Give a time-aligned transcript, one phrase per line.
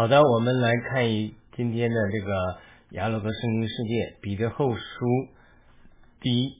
[0.00, 2.32] 好的，我们来看一今天的这个
[2.92, 4.80] 雅鲁格圣经世界彼得后书
[6.22, 6.54] 第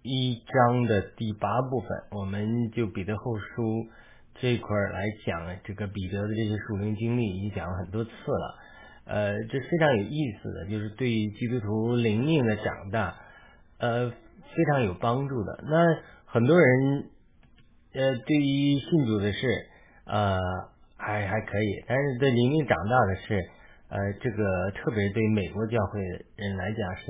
[0.00, 3.86] 一章的第八部分，我们就彼得后书
[4.40, 8.58] 这块来讲这个彼得的这些属灵经历，已经讲了很多次了。
[9.04, 13.14] 呃，这非常有意思的就是对于基督徒灵命的长大，
[13.76, 15.62] 呃，非常有帮助的。
[15.68, 15.84] 那
[16.24, 17.10] 很多人
[17.92, 19.68] 呃，对于信主的事，
[20.06, 20.38] 呃。
[20.98, 23.48] 还还可以，但是对灵命长大的是，
[23.90, 26.00] 呃，这个特别对美国教会
[26.36, 27.04] 人来讲是，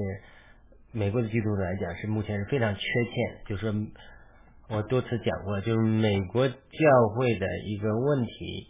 [0.92, 3.46] 美国的基督徒来讲是目前是非常缺欠。
[3.46, 3.72] 就是
[4.68, 6.54] 我多次讲过，就是美国教
[7.16, 8.66] 会的一个问题，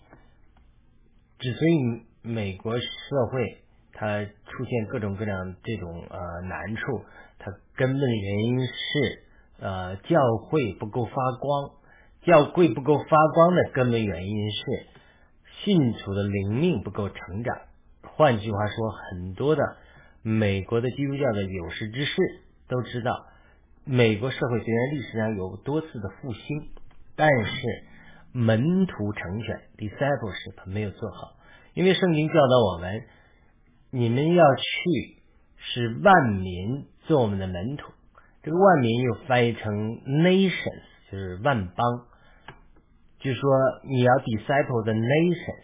[1.38, 2.86] 之所以美国社
[3.32, 3.62] 会
[3.94, 7.04] 它出现各种各样这种呃难处，
[7.38, 9.22] 它根本的原因是
[9.60, 11.70] 呃教会不够发光，
[12.22, 14.95] 教会不够发光的根本原因是。
[15.64, 17.58] 信徒的灵命不够成长，
[18.02, 19.76] 换句话说，很多的
[20.22, 22.14] 美国的基督教的有识之士
[22.68, 23.26] 都知道，
[23.84, 26.68] 美国社会虽然历史上有多次的复兴，
[27.16, 27.84] 但是
[28.32, 31.36] 门徒成全 （discipleship） 没有做好。
[31.74, 33.02] 因为圣经教导我们，
[33.90, 35.22] 你们要去
[35.56, 37.92] 使万民做我们的门徒。
[38.42, 39.72] 这个万民又翻译成
[40.04, 42.06] nations，就是万邦。
[43.18, 43.42] 就说，
[43.88, 45.56] 你要 disciple the nation，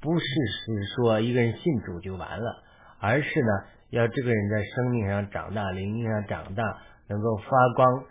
[0.00, 2.62] 不是是说一个人信主就完了，
[3.00, 3.52] 而是呢，
[3.90, 6.62] 要这个人在生命上长大，灵命上长大，
[7.08, 8.04] 能够发光。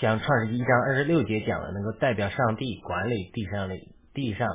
[0.00, 3.74] 像创世一章二十六节讲的，能够代表上帝管理地上的
[4.14, 4.48] 地上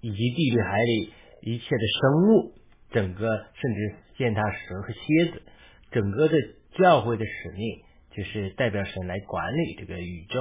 [0.00, 2.52] 以及地里海里一切的生物，
[2.90, 5.42] 整个甚至践踏蛇和蝎子，
[5.90, 6.34] 整个的
[6.78, 7.82] 教会的使命
[8.16, 10.40] 就是代表神来管理这个宇宙。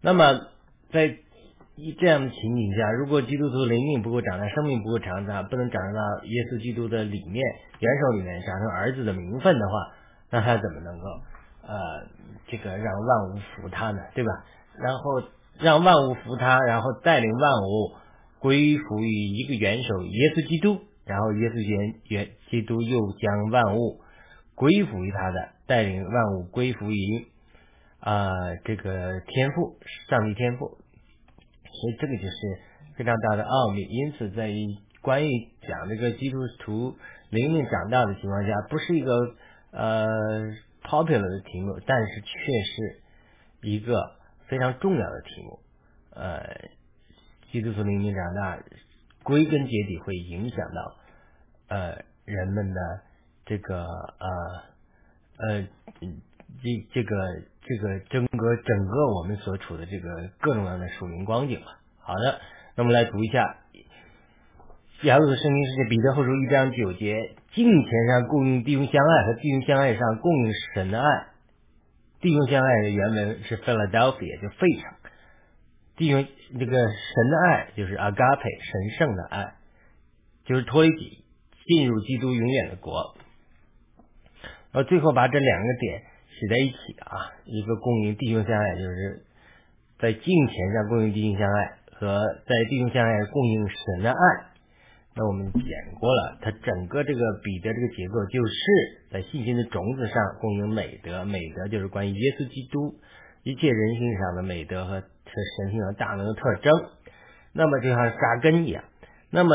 [0.00, 0.40] 那么
[0.90, 1.18] 在
[1.82, 7.42] 一这样的情景下，如果基督徒灵命不够长大，生命不够长大，不能长到耶稣基督的里面
[7.78, 9.74] 元首里面长成儿子的名分的话，
[10.30, 11.06] 那他怎么能够
[11.62, 12.06] 呃
[12.48, 13.98] 这个让万物服他呢？
[14.14, 14.30] 对吧？
[14.78, 15.22] 然后
[15.58, 17.96] 让万物服他，然后带领万物
[18.40, 24.00] 归服于一个元首耶稣基督，然后耶稣元元基督又将万物
[24.54, 27.26] 归服于他的，带领万物归服于
[28.00, 28.30] 啊
[28.64, 30.76] 这个天赋，上帝天赋。
[31.72, 32.58] 所以这个就是
[32.96, 35.30] 非常大的奥秘，因此在于关于
[35.66, 36.96] 讲这个基督徒
[37.30, 39.12] 灵命长大的情况下，不是一个
[39.70, 40.06] 呃
[40.82, 43.02] popular 的题目，但是却是
[43.62, 44.16] 一个
[44.48, 45.58] 非常重要的题目。
[46.10, 46.42] 呃，
[47.52, 48.62] 基督徒灵命长大，
[49.22, 50.96] 归根结底会影响到
[51.68, 52.80] 呃人们的
[53.46, 54.28] 这个呃
[55.38, 55.68] 呃
[56.62, 57.16] 这这个。
[57.70, 60.08] 这个整个整个我们所处的这个
[60.40, 61.78] 各种各样的属灵光景吧。
[62.00, 62.40] 好的，
[62.74, 63.58] 那么来读一下
[65.06, 71.26] 《雅鲁的圣经世界》彼得后书一章九节：敬虔上供应弟兄相爱，和弟兄相爱上供应神的爱。
[72.20, 74.92] 弟兄相爱的原文是 Philadelphia，就费城。
[75.96, 76.26] 弟兄
[76.58, 79.54] 这个神的爱就是 Agape，神圣的爱，
[80.44, 81.24] 就是托里基
[81.66, 83.14] 进入基督永远的国。
[84.72, 86.09] 然后最后把这两个点。
[86.40, 89.22] 写在一起啊，一个供应弟兄相爱，就是
[89.98, 94.16] 在金钱上供应弟兄相爱，和在弟兄相爱供应神的爱。
[95.14, 98.54] 那我们讲过了，它整个这个彼得这个结构，就是
[99.12, 102.94] 在信心的种子上供应美德，美德就是关于耶稣基督
[103.42, 106.72] 一切人性上的美德和神性和大能的特征。
[107.52, 108.82] 那么就像扎根一样，
[109.30, 109.54] 那么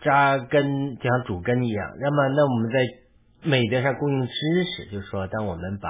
[0.00, 1.92] 扎根就像主根一样。
[2.00, 3.03] 那么那我们在。
[3.44, 5.88] 美德上供应知识，就是说，当我们把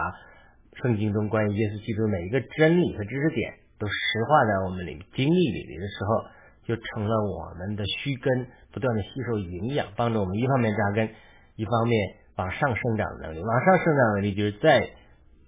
[0.82, 6.26] 圣经中关于耶稣基督每一个真理和知识点都实化在我们里经历里面的时候，
[6.66, 11.08] 就成了我们的须根，不断的吸收营养，帮助我们一方面扎根，
[11.54, 13.40] 一方面往上生长的能力。
[13.40, 14.90] 往上生长能力就是在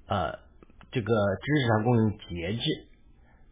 [0.07, 0.39] 呃
[0.93, 2.87] 这个知识上供应节制。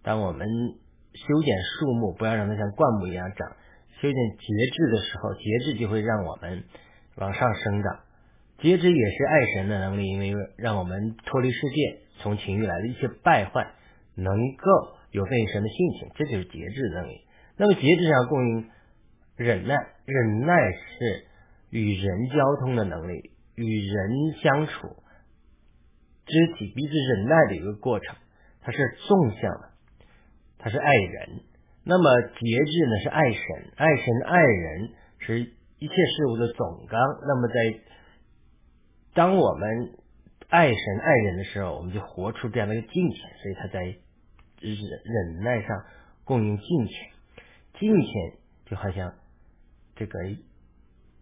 [0.05, 3.49] 当我们修剪树木，不要让它像灌木一样长，
[4.00, 6.62] 修剪节制的时候，节制就会让我们
[7.17, 8.04] 往上生长。
[8.59, 13.73] 节制也是爱神的能力，因为让我们脱离世界，从情欲来的一些败坏，
[14.15, 17.21] 能够有份于神的性情，这就是节制能力。
[17.56, 18.71] 那么节制上供应
[19.37, 19.75] 忍耐，
[20.06, 21.27] 忍耐是
[21.71, 24.89] 与人交通的能力，与人相处，
[26.27, 28.17] 肢体彼此忍耐的一个过程，
[28.62, 29.71] 它是纵向的，
[30.59, 31.41] 它是爱人。
[31.85, 33.41] 那么节制呢是爱神，
[33.77, 36.99] 爱神爱人是一切事物的总纲。
[37.29, 37.55] 那么在
[39.14, 39.94] 当我们
[40.49, 45.84] 爱神爱人的时候，我们就活出这样的一个敬虔，所以他在忍忍耐上
[46.25, 47.12] 供应敬虔，
[47.78, 49.14] 敬虔就好像
[49.96, 50.19] 这个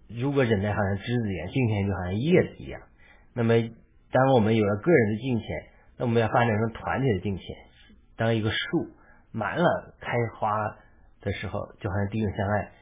[0.09, 2.83] 如果忍耐好像枝子一样，敬虔就好像叶子一样。
[3.35, 3.55] 那么，
[4.11, 5.47] 当我们有了个人的敬虔，
[5.97, 7.45] 那我们要发展成团体的敬虔。
[8.17, 8.57] 当一个树
[9.31, 10.77] 满了开花
[11.23, 12.73] 的时候，就好像弟兄相爱，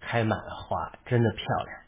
[0.00, 1.78] 开满了花，真的漂亮。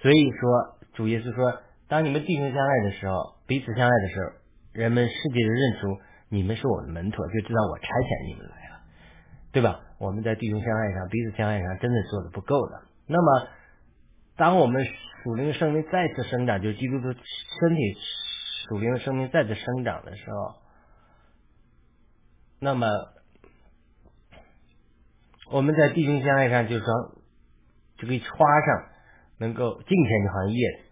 [0.00, 4.32] 所以说，主耶稣说，当你们弟兄相爱的时候，彼此相爱的时候，
[4.72, 8.80] 人们世界就认出你们是我的门徒，就知道我差遣你们来了，
[9.52, 9.80] 对吧？
[9.98, 12.82] 我们在弟兄相爱上、彼此相爱上，真的做的不够的。
[13.06, 13.48] 那么，
[14.36, 14.84] 当我们
[15.22, 17.96] 属灵的生命再次生长，就是基督的身体
[18.68, 20.56] 属灵的生命再次生长的时候，
[22.58, 22.86] 那么
[25.50, 26.92] 我们在弟兄相爱上，就是说
[27.98, 28.88] 这个花上
[29.38, 30.85] 能够敬虔，就好像叶子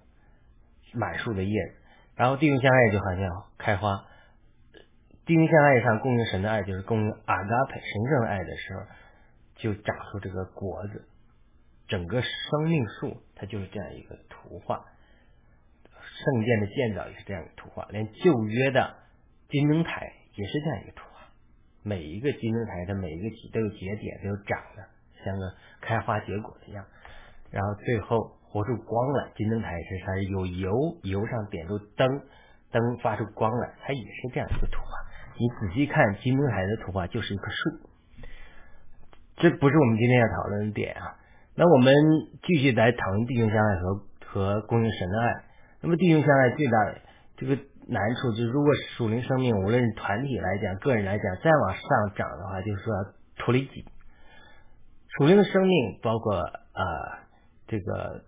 [0.95, 1.75] 满树的叶子；
[2.17, 4.07] 然后弟兄相爱就好像开花。
[5.27, 8.83] 弟兄相爱上供应神的爱，就是供应阿嘎佩神圣的爱的时候，
[9.57, 11.09] 就长出这个果子。
[11.87, 14.85] 整个生命树，它就是这样一个图画。
[15.97, 18.95] 圣殿的建造也是这样一个图画，连旧约的
[19.49, 21.27] 金灯台也是这样一个图画。
[21.83, 24.89] 每一个金灯台的每一个节都有节点，都有长的，
[25.25, 26.87] 像个开花结果一样。
[27.51, 30.71] 然后最后活出光来，金灯台是它有油，
[31.03, 32.07] 油上点出灯，
[32.71, 34.95] 灯发出光来，它也是这样一个图画。
[35.37, 37.91] 你仔细看金灯台的图画，就是一棵树。
[39.39, 41.19] 这不是我们今天要讨论的点啊。
[41.57, 41.93] 那我们
[42.45, 45.35] 继续来讨论弟兄相爱和和供应神的爱。
[45.81, 47.01] 那么弟兄相爱最大的
[47.37, 47.57] 这个
[47.89, 52.95] 难处就是，如果属灵生命无论是团体来讲、个人来讲，再往上涨的话，就是说
[53.37, 53.85] 脱离己。
[55.19, 56.83] 属灵的生命包括啊
[57.67, 58.23] 这个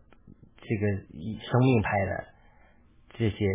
[0.68, 2.24] 这个以生命派的
[3.18, 3.46] 这些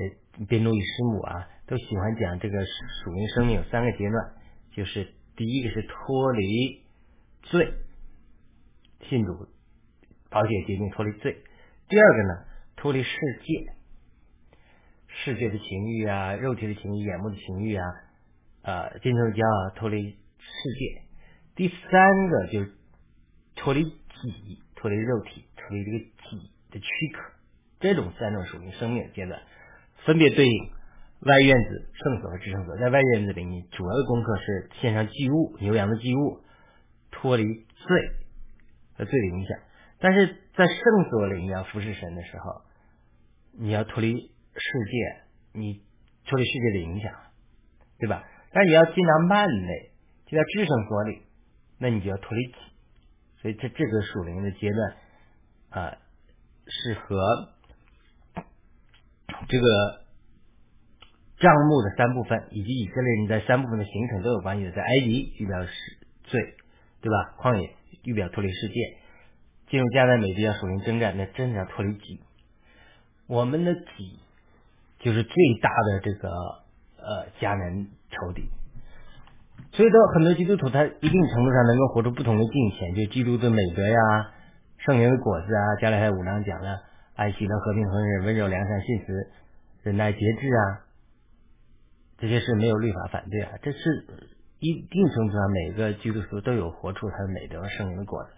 [0.48, 4.34] 宾路与师母啊，都喜欢讲这个属灵生命有三个阶段，
[4.72, 6.84] 就是第一个是脱离
[7.44, 7.74] 罪，
[9.10, 9.48] 信主。
[10.30, 11.44] 保险决定脱离罪，
[11.90, 12.46] 第二个呢，
[12.78, 13.10] 脱离世
[13.44, 13.74] 界，
[15.08, 17.86] 世界的情欲啊，肉体的情欲，眼目的情欲啊，
[18.62, 20.16] 呃，金头骄傲，脱离世
[20.80, 21.02] 界。
[21.54, 22.72] 第三个就是
[23.58, 27.22] 脱离己，脱离肉体，脱离这个己的躯壳。
[27.80, 29.42] 这种三种属于生命阶段，
[30.06, 30.72] 分别对应
[31.22, 32.78] 外院子、圣所和至圣所。
[32.78, 36.42] 在外院子里，你主要的功课是献上祭物，牛羊的祭物，
[37.12, 38.02] 脱离罪
[38.96, 39.58] 和罪的影响。
[40.00, 42.62] 但是在圣所里，你要服侍神的时候，
[43.60, 45.82] 你要脱离世界，你
[46.26, 47.14] 脱离世界的影响，
[48.00, 48.24] 对吧？
[48.54, 49.92] 但你要进到慢内，
[50.28, 51.22] 进到至圣所里，
[51.80, 52.54] 那你就要脱离己。
[53.42, 54.96] 所以这这个属灵的阶段
[55.70, 55.98] 啊，
[56.68, 57.50] 是和
[59.48, 59.66] 这个
[61.40, 64.72] 账目的三部分，以及以色列人在三部分的形成都有关系的。
[64.72, 65.72] 在埃及预表是
[66.24, 66.40] 罪，
[67.02, 67.36] 对吧？
[67.42, 68.74] 旷野预表脱离世界。
[69.70, 72.20] 进入迦南美地要属灵征战，那真的要脱离己。
[73.28, 74.20] 我们的己
[75.00, 76.30] 就是最大的这个
[76.98, 78.50] 呃迦南仇敌。
[79.72, 83.98] 所以说，很多基督徒他一定程度上能够活出不同的境界，就基督的美德呀、
[84.86, 85.76] 圣灵的果子啊。
[85.80, 86.82] 加拉太五章讲了
[87.16, 89.28] 爱惜的和平、和忍、温柔、良善、信实、
[89.84, 90.86] 忍耐、节制啊，
[92.18, 93.52] 这些是没有律法反对啊。
[93.62, 93.80] 这是
[94.60, 98.30] 一定程度上每个基督徒都有活出他的美德和圣灵的果子。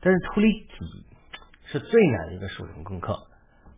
[0.00, 1.06] 但是脱离己
[1.64, 3.26] 是最难的一个属灵功课，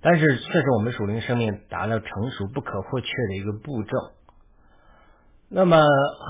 [0.01, 3.91] 但是却是我们属灵生命达到成熟不可或缺的一个步骤。
[5.49, 5.83] 那么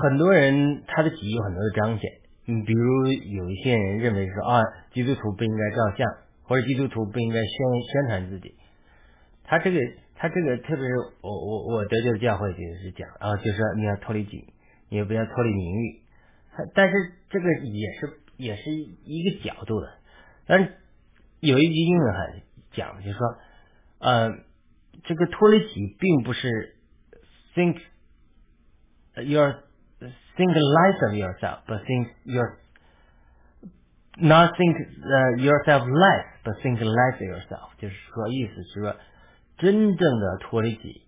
[0.02, 2.10] 很多人他的己有很多的彰显，
[2.48, 4.62] 你比如有一些人认为说啊，
[4.92, 6.08] 基督徒不应该照相，
[6.42, 8.54] 或者基督徒不应该宣宣传自己。
[9.44, 9.78] 他这个
[10.16, 14.52] 他这个特别是我我我得救的教会就是讲啊，就是说你要脱离己，
[14.88, 16.02] 你也不要脱离名誉。
[16.50, 16.94] 他但是
[17.30, 18.20] 这个也是。
[18.38, 19.94] 也是一个角度的，
[20.46, 20.72] 但是
[21.40, 23.26] 有一句英文还讲，就是说，
[23.98, 24.30] 呃，
[25.02, 26.76] 这个脱离己并不是
[27.56, 27.80] think
[29.26, 29.56] your
[30.36, 32.58] think less of yourself，but think your
[34.20, 34.76] not think
[35.38, 38.96] yourself less，but think less of yourself，就是说意思是说，
[39.58, 41.02] 真正的脱离己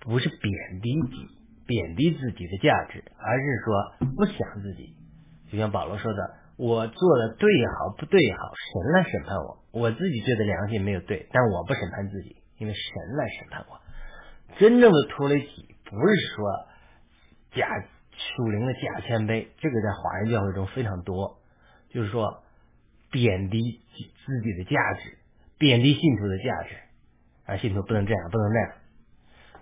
[0.00, 1.28] 不是贬低己，
[1.66, 4.94] 贬低自己的价值，而是说不想自己，
[5.50, 6.34] 就像保罗说的。
[6.58, 8.38] 我做的对也好，不对也好，
[8.72, 9.58] 神来审判我。
[9.72, 13.78] 我自己觉得良心没有对，但我不审判自己，因为神来审判我。
[14.58, 16.66] 真正的脱离己，不是说
[17.54, 17.68] 假
[18.16, 21.38] 属灵的假谦卑，这个在华人教会中非常多，
[21.90, 22.42] 就是说
[23.10, 25.18] 贬低自己的价值，
[25.58, 26.76] 贬低信徒的价值，
[27.46, 28.72] 啊，信徒不能这样，不能那样。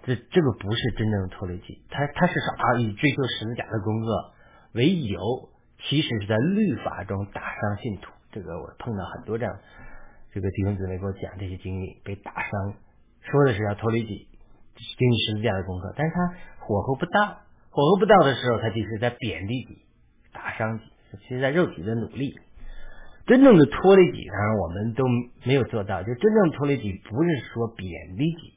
[0.04, 2.78] 这这个不是真正的脱离己，他他是啥？
[2.80, 4.34] 以追求十字架的工作
[4.72, 5.50] 为由。
[5.86, 9.54] 其实是在律法中打伤信徒，这个我碰到很多这样，
[10.32, 12.74] 这个弟兄姊妹给我讲这些经历，被打伤，
[13.20, 14.28] 说的是要脱离己，
[14.96, 17.40] 经历十字架的功课，但是他火候不到，
[17.74, 19.82] 火候不到的时候，他就是在贬低己，
[20.32, 20.84] 打伤己，
[21.22, 22.38] 其实在肉体的努力。
[23.26, 25.04] 真正的脱离己，当然我们都
[25.42, 26.00] 没有做到。
[26.04, 28.54] 就真正脱离己，不是说贬低己，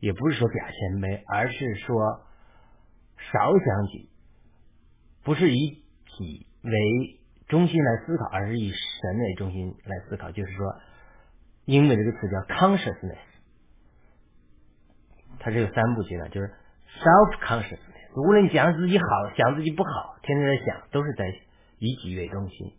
[0.00, 2.20] 也不是说假谦卑，而是说
[3.32, 4.10] 少想己，
[5.24, 5.82] 不是以
[6.18, 10.30] 己为中心来思考，而是以神为中心来思考。
[10.32, 10.66] 就是说，
[11.64, 13.16] 英文这个词叫 consciousness，
[15.38, 16.52] 它是有三步阶段，就是
[16.98, 17.99] self consciousness。
[18.16, 19.04] 无论讲自己好，
[19.36, 21.26] 想自己不好，天天在想，都是在
[21.78, 22.72] 以己为中心。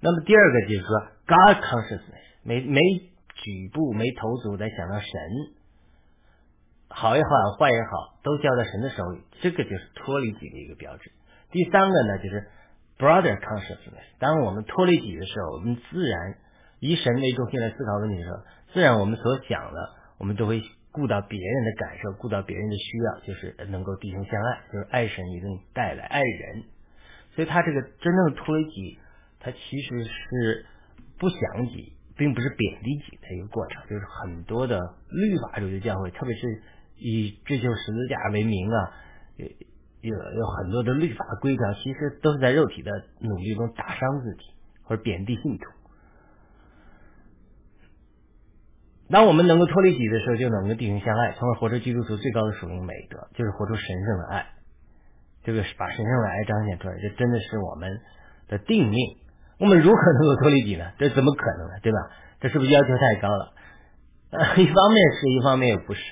[0.00, 0.88] 那么第二个就是说
[1.26, 2.80] ，God consciousness，每每
[3.34, 5.08] 举步每投足在想到神，
[6.88, 7.28] 好也好，
[7.58, 11.10] 坏也好，都交在神的手里，这个就是脱离己的一个标志。
[11.50, 12.48] 第三个呢，就是
[12.98, 16.36] Brother consciousness，当我们脱离己的时候，我们自然
[16.80, 18.36] 以神为中心来思考问题的时候，
[18.72, 20.62] 自然我们所想的，我们都会
[20.94, 26.62] 顾到别人的感受，顾到别人的需要，就是能够弟兄相爱，就是爱神一定带来爱人。
[27.34, 28.98] 所以他这个真正的脱离己。
[29.40, 30.64] 他其实是
[31.18, 36.62] 不想己，并不是贬低己的一个过程，就是很多的律法主义教会，特别是
[36.96, 38.90] 以追求十字架为名啊，
[39.36, 39.46] 有
[40.00, 44.44] 有有很多的律法规条，其实都是在肉体的努力中打伤自己
[44.84, 45.64] 或者贬低信徒。
[49.14, 54.46] 当我们能够脱离己的时候，就能够弟兄相爱，从而活出基督徒最高的属灵美德，就是活出神圣的爱。
[55.44, 58.00] 这个把神圣的爱彰显出来，这真的是我们
[58.48, 58.98] 的定命。
[59.60, 60.90] 我们如何能够脱离己呢？
[60.98, 61.74] 这怎么可能呢？
[61.80, 61.98] 对吧？
[62.40, 63.54] 这是不是要求太高了？
[64.58, 66.02] 一方面是一方面又不是，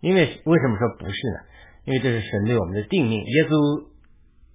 [0.00, 1.40] 因为为什么说不是呢？
[1.86, 3.18] 因为这是神对我们的定命。
[3.18, 3.50] 耶稣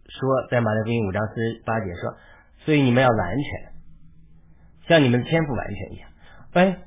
[0.07, 2.15] 说，在马太福音五章四十八节说
[2.63, 3.73] ：“所以你们要完全，
[4.87, 6.09] 像你们的天赋完全一样。”
[6.53, 6.77] 哎，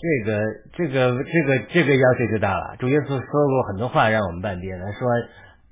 [0.00, 0.40] 这个
[0.72, 2.76] 这个这个这个要求就大了。
[2.78, 5.08] 主耶稣说过很多话让我们办别他，说。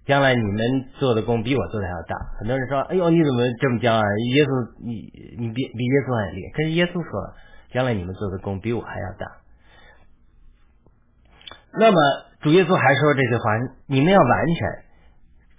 [0.07, 2.17] 将来你们做的工比我做的还要大。
[2.41, 4.03] 很多人说：“哎呦，你怎么这么骄傲？
[4.35, 5.07] 耶稣，你
[5.39, 7.35] 你比比耶稣还厉害。”可是耶稣说
[7.71, 9.27] ：“将来你们做的工比我还要大。”
[11.79, 11.97] 那么
[12.41, 13.43] 主耶稣还说这句话
[13.87, 14.83] ：“你们要完全，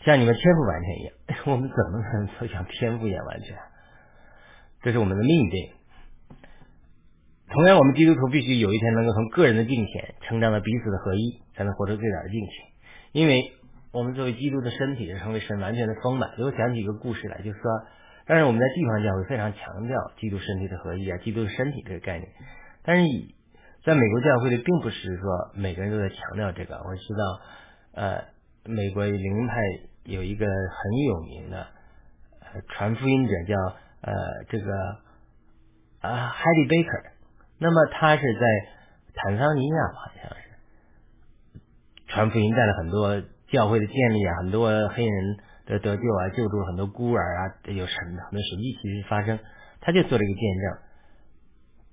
[0.04, 1.14] 像你们天赋完全一样。
[1.54, 3.56] ”我们怎么能说像天赋一样完全？
[4.82, 5.70] 这是我们的命定。
[7.54, 12.54] 同样，我们基督徒必须有一天能够从个人的敬虔成长到彼此的合一，才能活出最大的敬虔，
[13.12, 13.54] 因为。
[13.94, 16.32] 我们作为基督的身体，成为神完全的丰满。
[16.38, 17.70] 给我讲几个故事来，就是说，
[18.26, 22.32] 但是我们在地方教会非常强调基督身体的合一啊，基督的身体这个概念。
[22.84, 23.04] 但是
[23.84, 26.78] 在美国教会里，并不是说每个人都在强调这个。
[26.78, 28.24] 我知道，呃，
[28.64, 29.56] 美国灵派
[30.06, 31.68] 有一个很有名的
[32.70, 33.56] 传福音者，叫
[34.04, 34.14] 呃
[34.48, 34.72] 这个
[36.00, 37.11] 啊海利贝克。
[37.62, 38.42] 那么他是在
[39.14, 41.62] 坦桑尼亚，好像是
[42.08, 43.22] 传福音带了很多。
[43.52, 49.38] 教会的建立啊，很多黑人的得救啊，救助很多孤儿啊，有神很多神迹其实发生，
[49.82, 50.78] 他就做了一个见证。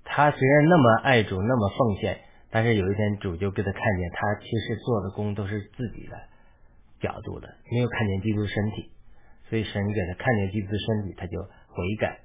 [0.05, 2.21] 他虽然那么爱主，那么奉献，
[2.53, 6.17] 但是有一天主就给他看见，他其实做的工都是自己的
[7.01, 8.93] 角度的，没有看见基督身体，
[9.51, 12.21] 所以神给他看见基督身体，他就悔改，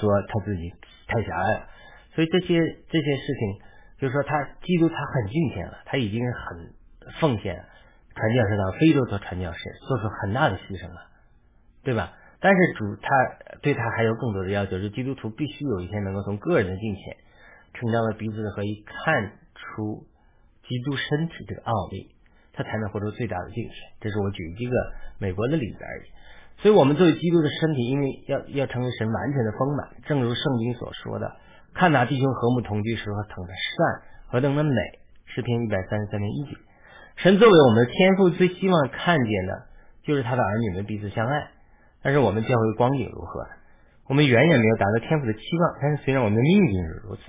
[0.00, 0.72] 说他自己
[1.08, 1.66] 太狭隘了。
[2.14, 3.58] 所以这些这些事情，
[3.98, 6.78] 就是说他基督他很敬虔了，他已经很。
[7.22, 7.64] 奉献
[8.14, 11.08] 传教士到非洲做传教士，做出很大的牺牲了，
[11.82, 12.12] 对吧？
[12.38, 13.08] 但是主他
[13.62, 17.16] 对他还有更多的要求，就是基督徒必须有一天能够从个人的敬虔，
[17.72, 20.04] 成长为彼此的合一，看出
[20.68, 22.12] 基督身体这个奥秘，
[22.52, 23.72] 他才能活出最大的敬虔。
[24.02, 24.76] 这是我举一个
[25.18, 26.02] 美国的例子而已。
[26.58, 31.36] 所以，我们作为基督的身体，因为要要成为神完全的丰满，正如圣经所说的
[31.72, 34.74] ：“看那弟兄和睦同居时候，疼的善何等的美。”
[35.30, 36.56] 诗篇一百三十三篇一节。
[37.16, 39.66] 神作为我们的天父，最希望看见的
[40.02, 41.50] 就是他的儿女们彼此相爱。
[42.02, 43.46] 但是我们教会光景如何？
[44.08, 45.78] 我们远远没有达到天父的期望。
[45.80, 47.22] 但是虽然我们的命运是如此，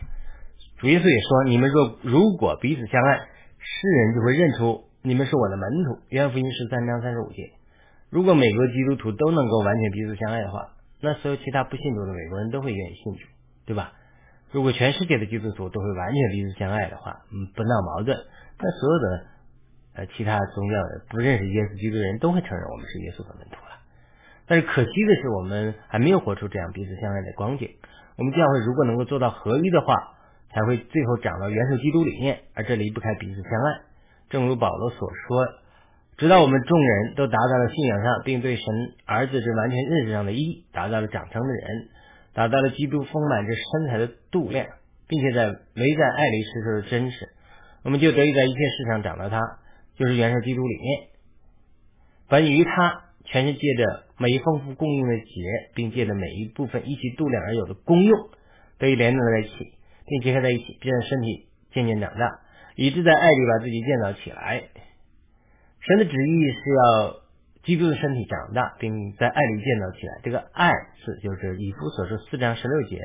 [0.78, 3.18] 主耶稣也说：“你们若如果彼此相爱，
[3.60, 7.59] 世人就会认出你们是我的门徒。”约翰福音十三章三十五节。
[8.10, 13.28] 如果美国基督徒都能够完全彼此相爱的话，那所有其他不信主的美国人都会愿意信主，
[13.66, 13.94] 对吧？
[14.52, 18.18] 如果全世界的基督徒都会完全彼此相爱的话，嗯，不闹矛盾，
[18.58, 19.26] 那所有的。
[19.96, 23.82] 呃，其他宗教的不认识耶稣基督的人都会承认我们是耶稣的门徒了。
[24.46, 27.68] 但是可惜的是，我们还没有活出这样彼此相爱的光景。
[28.16, 29.96] 我们教会如果能够做到合一的话，
[30.54, 33.82] 才会最后长到元首基督理念，而这离不开彼此相爱。
[34.30, 35.44] 正如保罗所说
[36.20, 38.66] ：“直到我们众人都达到了信仰上，并对神
[39.06, 41.90] 儿子之完全认识上的一，达到了长成的人。”
[42.32, 44.68] 达到了基督丰满之身材的度量，
[45.08, 47.28] 并且在唯在爱里实施的真实，
[47.84, 49.42] 我们就得以在一切事上长到他，
[49.98, 51.10] 就是元首基督里面。
[52.30, 55.26] 本于他，全是借着每一丰富供应的节，
[55.74, 58.30] 并借着每一部分一起度量而有的功用，
[58.78, 59.74] 得以连在一起，
[60.06, 62.40] 并结合在一起，并让身体渐渐长大，
[62.76, 64.64] 以致在爱里把自己建造起来。
[65.82, 67.16] 神的旨意是要
[67.64, 70.20] 基督的身体长大，并在爱里建造起来。
[70.24, 73.00] 这个爱是就是以弗所说四章十六节，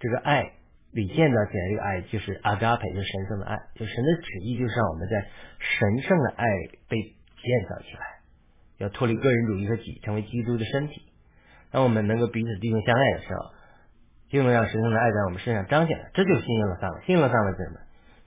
[0.00, 0.52] 这个爱
[0.92, 5.26] 里建造起来，这个爱就是阿加培，就是神圣的爱，就神的旨意就是让我们在
[5.58, 6.44] 神圣的爱
[6.88, 8.00] 被建造起来。
[8.78, 11.02] 要脱离个人主义和己，成为基督的身体。
[11.70, 13.50] 当我们能够彼此弟兄相爱的时候，
[14.28, 15.98] 就能让神圣的爱在我们身上彰显。
[16.14, 17.80] 这就是新约的上了，新约的上了什么？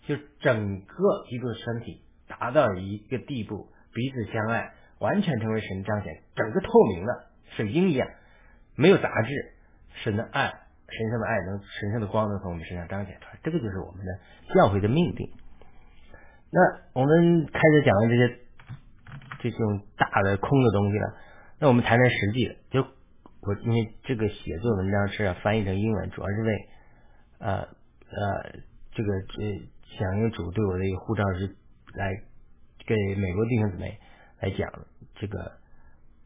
[0.07, 8.07] 就整个基督的身体达到一个地步，彼此相爱，完全成为神彰显，整个透明的水晶一样，
[8.75, 9.29] 没有杂质。
[10.03, 10.47] 神的爱，
[10.87, 13.39] 神圣的爱能神圣的光能从我们身上彰显出来。
[13.43, 14.19] 这个就是我们的
[14.53, 15.29] 教会的命定。
[16.51, 16.59] 那
[16.93, 18.37] 我们开始讲的这些。
[19.43, 21.15] 这种大的空的东西了，
[21.57, 22.55] 那我们谈谈实际的。
[22.69, 22.85] 就
[23.41, 26.69] 我因为这个写作文章是要翻译成英文，主要是为
[27.39, 28.51] 呃呃
[28.91, 29.67] 这个这
[29.97, 31.55] 响应主对我的一个护照是
[31.95, 32.13] 来
[32.91, 33.97] 给美国弟兄姊妹
[34.41, 34.69] 来讲
[35.15, 35.53] 这个，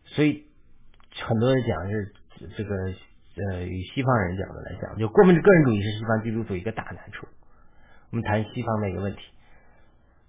[0.06, 0.46] 所以
[1.28, 2.14] 很多人讲是
[2.58, 7.28] 这个呃与西方人讲的来讲，就过分的个人主义是西方基督徒一个大难处。
[8.10, 9.20] 我们谈西方的一个问题。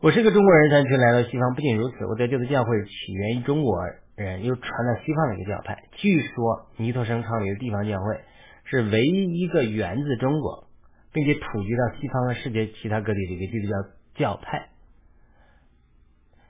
[0.00, 1.54] 我是个中国人，但却来到西方。
[1.54, 3.80] 不仅如此，我在这个教会起源于中国
[4.16, 5.84] 人，又传到西方的一个教派。
[5.92, 8.20] 据说尼托生创立的地方教会
[8.64, 10.68] 是唯一一个源自中国，
[11.14, 14.68] 并且普及到西方和世界其他各地的一个基督教教派。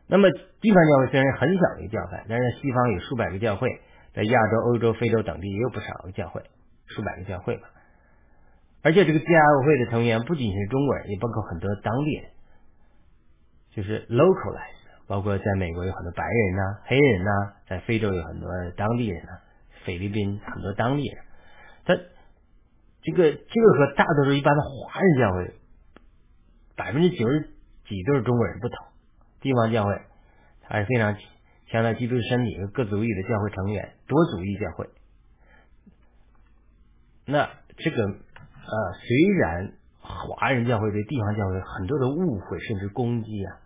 [0.09, 0.29] 那么，
[0.61, 3.69] 地方教会虽然很小的一个教派，但是西方有数百个教会，
[4.15, 6.43] 在亚洲、欧洲、非洲等地也有不少个教会，
[6.87, 7.69] 数百个教会吧。
[8.83, 9.27] 而且，这个教
[9.65, 12.31] 会的成员不仅是中国人，也包括很多当地人。
[13.75, 17.31] 就是 localized，包括在美国有很多白人呐、黑人呐，
[17.69, 19.33] 在非洲有很多当地人呐，
[19.85, 21.19] 菲律宾很多当地人。
[21.85, 21.95] 他
[23.03, 25.55] 这个这个和大多数一般的华人教会
[26.75, 27.51] 百分之九十
[27.87, 28.79] 几都是中国人不同，
[29.41, 29.93] 地方教会
[30.63, 31.15] 还是非常
[31.71, 34.89] 强调基督身体和各族裔的教会成员，多族裔教会。
[37.27, 43.59] 那这个呃，虽然华人教会对地方教会很多的误会甚至攻击啊。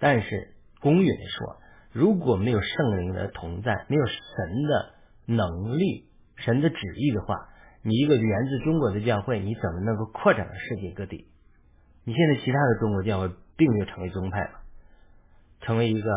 [0.00, 1.56] 但是公允的说，
[1.92, 4.16] 如果没有圣灵的同在，没有神
[4.66, 4.94] 的
[5.26, 7.48] 能力、神的旨意的话，
[7.82, 11.28] 你一个源自中国的教会，你怎么能够扩展到世界各地？
[12.04, 14.60] 你现在其他的中国教会并没有成为宗派了，
[15.64, 16.10] 成为一个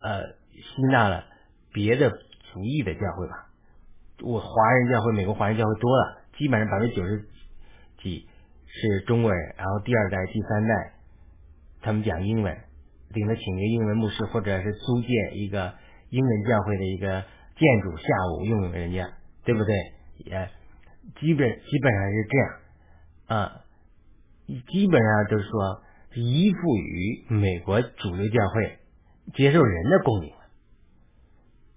[0.00, 1.24] 呃吸纳了
[1.72, 3.46] 别的族裔的教会吧？
[4.22, 7.28] 我华人教会，美国华人教会多了，基本上百分之九十
[8.02, 8.28] 几
[8.66, 10.92] 是中国人，然后第二代、第三代
[11.82, 12.56] 他们讲英文。
[13.12, 15.74] 领着请一个英文牧师，或者是租借一个
[16.10, 17.24] 英文教会的一个
[17.56, 18.06] 建筑，下
[18.38, 19.04] 午用用人家，
[19.44, 19.74] 对不对？
[20.18, 20.48] 也
[21.18, 22.56] 基本基本上是这样
[23.26, 23.64] 啊，
[24.68, 25.82] 基本上就是说
[26.14, 28.78] 依附于美国主流教会，
[29.34, 30.32] 接受人的供应，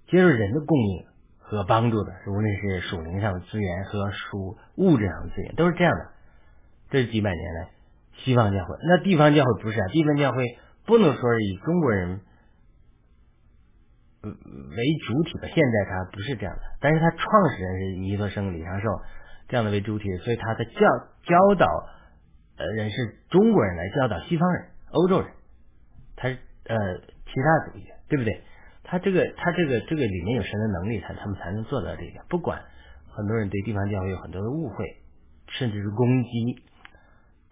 [0.08, 1.06] 接受人的供应
[1.40, 6.10] 和帮助的，无论是属灵上的资源和属物质上的资源，都是这样的。
[6.90, 7.70] 这是几百年来
[8.24, 10.58] 西方教会，那地方教会不是啊，地方教会。
[10.86, 12.20] 不能说是以中国人
[14.22, 14.30] 为
[15.08, 18.90] 主体的，现在他不是这样的，但是他创始人是尼托生、李长寿
[19.48, 20.72] 这样的为主体，所以他的教
[21.24, 21.68] 教导
[22.58, 25.30] 呃人是中国人来教导西方人、欧洲人，
[26.16, 26.38] 他呃
[27.26, 28.42] 其他主义，对不对？
[28.84, 32.24] 他这个他这个这个里面有神的能力，他他们才能做到这个。
[32.30, 32.62] 不管
[33.10, 34.98] 很多人对地方教会有很多的误会，
[35.48, 36.64] 甚至是攻击。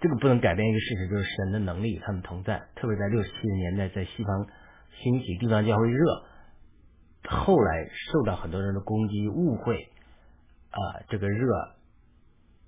[0.02, 2.64] 这个不能改变一个事实，就是神的能力与他们同在。
[2.76, 4.48] 特别在六七十年代，在西方
[5.02, 6.26] 兴起地方教会热，
[7.30, 9.90] 后来受到很多人的攻击、误会
[10.72, 11.48] 啊，这个热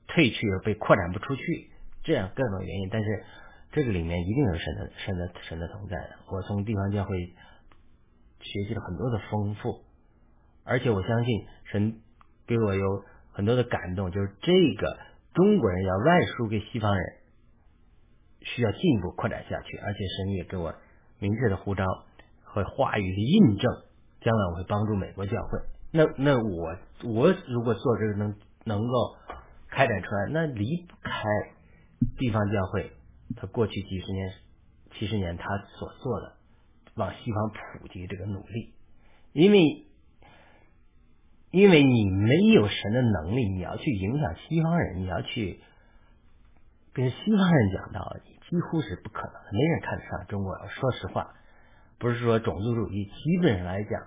[0.08, 1.72] 退去而被扩展不出去，
[2.04, 2.90] 这样各种原因。
[2.92, 3.24] 但是
[3.72, 6.16] 这个里面一定有神的、神的、神的同在的。
[6.32, 7.18] 我从地方教会
[8.40, 9.82] 学习了很多的丰富，
[10.64, 12.02] 而且我相信神
[12.46, 14.98] 给我有很多的感动，就是这个
[15.34, 17.06] 中国人要外输给西方人。
[18.46, 20.76] 需要进一步扩展下去，而且神也给我
[21.18, 21.86] 明确的呼召
[22.44, 23.72] 和话语的印证，
[24.20, 25.60] 将来我会帮助美国教会。
[25.92, 28.36] 那那我我如果做这个能
[28.66, 29.16] 能够
[29.70, 31.24] 开展出来，那离不开
[32.18, 32.92] 地方教会
[33.36, 34.34] 他过去几十年、
[34.94, 35.46] 七十年他
[35.80, 36.34] 所做的
[36.96, 38.74] 往西方普及这个努力，
[39.34, 39.88] 因为
[41.52, 45.60] 因为你没有神的能力，你要去影响西方人，你要去
[46.94, 49.50] 跟西方人讲道理，几乎是不可能的。
[49.52, 50.56] 没人看得上中国。
[50.68, 51.34] 说实话，
[52.00, 54.02] 不是说种族主义，基本上来讲，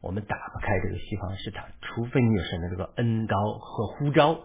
[0.00, 4.40] 我们打不开这个西方市场，除非你有神的这个恩高和呼召，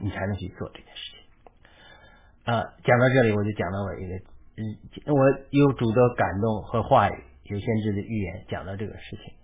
[0.00, 2.52] 你才能去做这件事情。
[2.52, 4.14] 啊，讲到这里，我就讲到我一个，
[4.56, 9.34] 嗯，我有主的感动和话语，有先知的预言，讲到这个事情，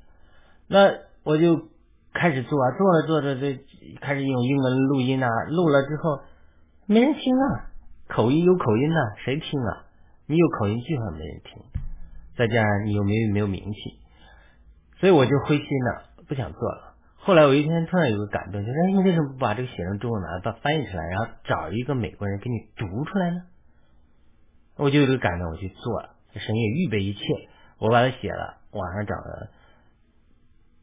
[0.68, 1.10] 那。
[1.22, 1.68] 我就
[2.14, 3.58] 开始做啊，做着做着就
[4.00, 6.22] 开始用英文录音啊，录了之后
[6.86, 7.68] 没人听啊，
[8.08, 9.84] 口音有口音呐，谁听啊？
[10.24, 11.62] 你有口音，基本上没人听。
[12.38, 14.00] 再加上你又没没有名气，
[14.98, 16.89] 所以我就灰心了，不想做了。
[17.22, 20.40] 后来我一天突然有个感动，就是哎，你为什么不把这个写成中文呢？
[20.42, 23.42] 把翻译出来，然后找一个美国人给你读出来呢？
[24.76, 26.16] 我就有个感动，我去做了。
[26.32, 27.20] 神也预备一切，
[27.78, 29.50] 我把它写了，网上找了。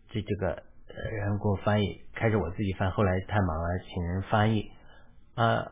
[0.09, 4.71] 这这个呃，然后给我翻译，开始我自己翻，后来太忙了，请人翻译
[5.35, 5.71] 啊。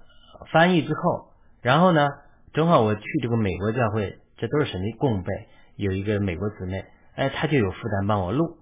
[0.51, 2.09] 翻译之后，然后呢，
[2.53, 5.31] 正好我去这个美国教会，这都是神的供备，
[5.75, 8.57] 有一个美国姊妹，哎，她就有负担帮我录，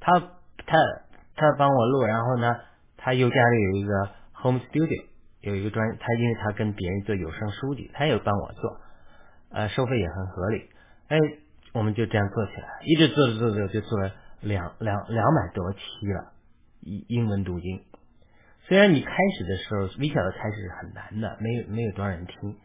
[0.00, 0.78] 他他
[1.40, 2.56] 他帮我录，然后呢，
[2.96, 5.04] 他又家里有一个 home studio，
[5.40, 8.80] 有一个专，他因为他跟别人做有声书籍，他也帮我做，
[9.50, 10.68] 呃，收费也很合理，
[11.08, 11.18] 哎，
[11.72, 14.12] 我们就这样做起来，一直做着做着就做了。
[14.42, 16.32] 两两两百多期了，
[16.80, 17.84] 英英文读经。
[18.62, 22.56] 虽然你开始的时候微小的开始是很难的，没有没有多少人听，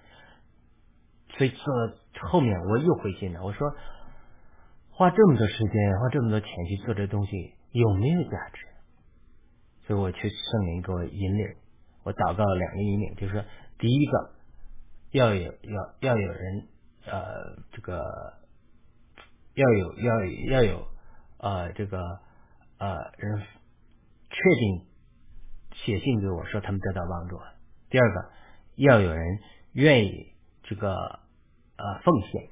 [1.38, 1.74] 所以做
[2.22, 3.44] 后面我又灰心了。
[3.44, 3.76] 我说
[4.92, 8.68] 花这么多时间，花这么多钱去做这东西有没有价值？
[9.88, 11.56] 所以我去圣灵给我引领，
[12.04, 13.46] 我祷告了两个引领，就是说
[13.78, 14.32] 第一个
[15.12, 16.68] 要有要要有人
[17.06, 18.34] 呃这个
[19.54, 20.88] 要有要要有。
[21.38, 22.00] 呃，这个
[22.80, 23.44] 呃人
[24.32, 24.86] 确定
[25.74, 27.38] 写信给我说他们得到帮助。
[27.90, 28.32] 第二个，
[28.78, 29.40] 要有人
[29.74, 30.34] 愿意
[30.64, 32.50] 这个呃奉献，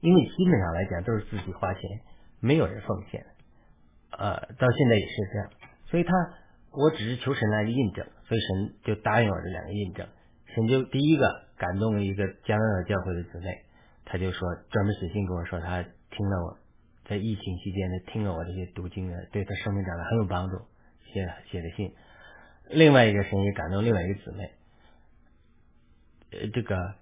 [0.00, 1.82] 因为基本上来讲都是自己花钱，
[2.40, 3.24] 没有人奉献。
[4.18, 5.50] 呃，到现在也是这样，
[5.86, 6.12] 所以他
[6.72, 10.06] 我只是求神来印证，所以神就答应我这两个印证。
[10.54, 13.64] 神就第一个感动了一个加拿大教会的姊妹，
[14.04, 16.58] 他就说专门写信跟我说他听了我。
[17.06, 20.56] 在疫情期间呢，听了我这些读经的，对他生命长得很有帮助，
[21.12, 21.92] 写写的信。
[22.70, 24.50] 另外一个神也感动另外一个姊妹，
[26.30, 26.94] 呃，这个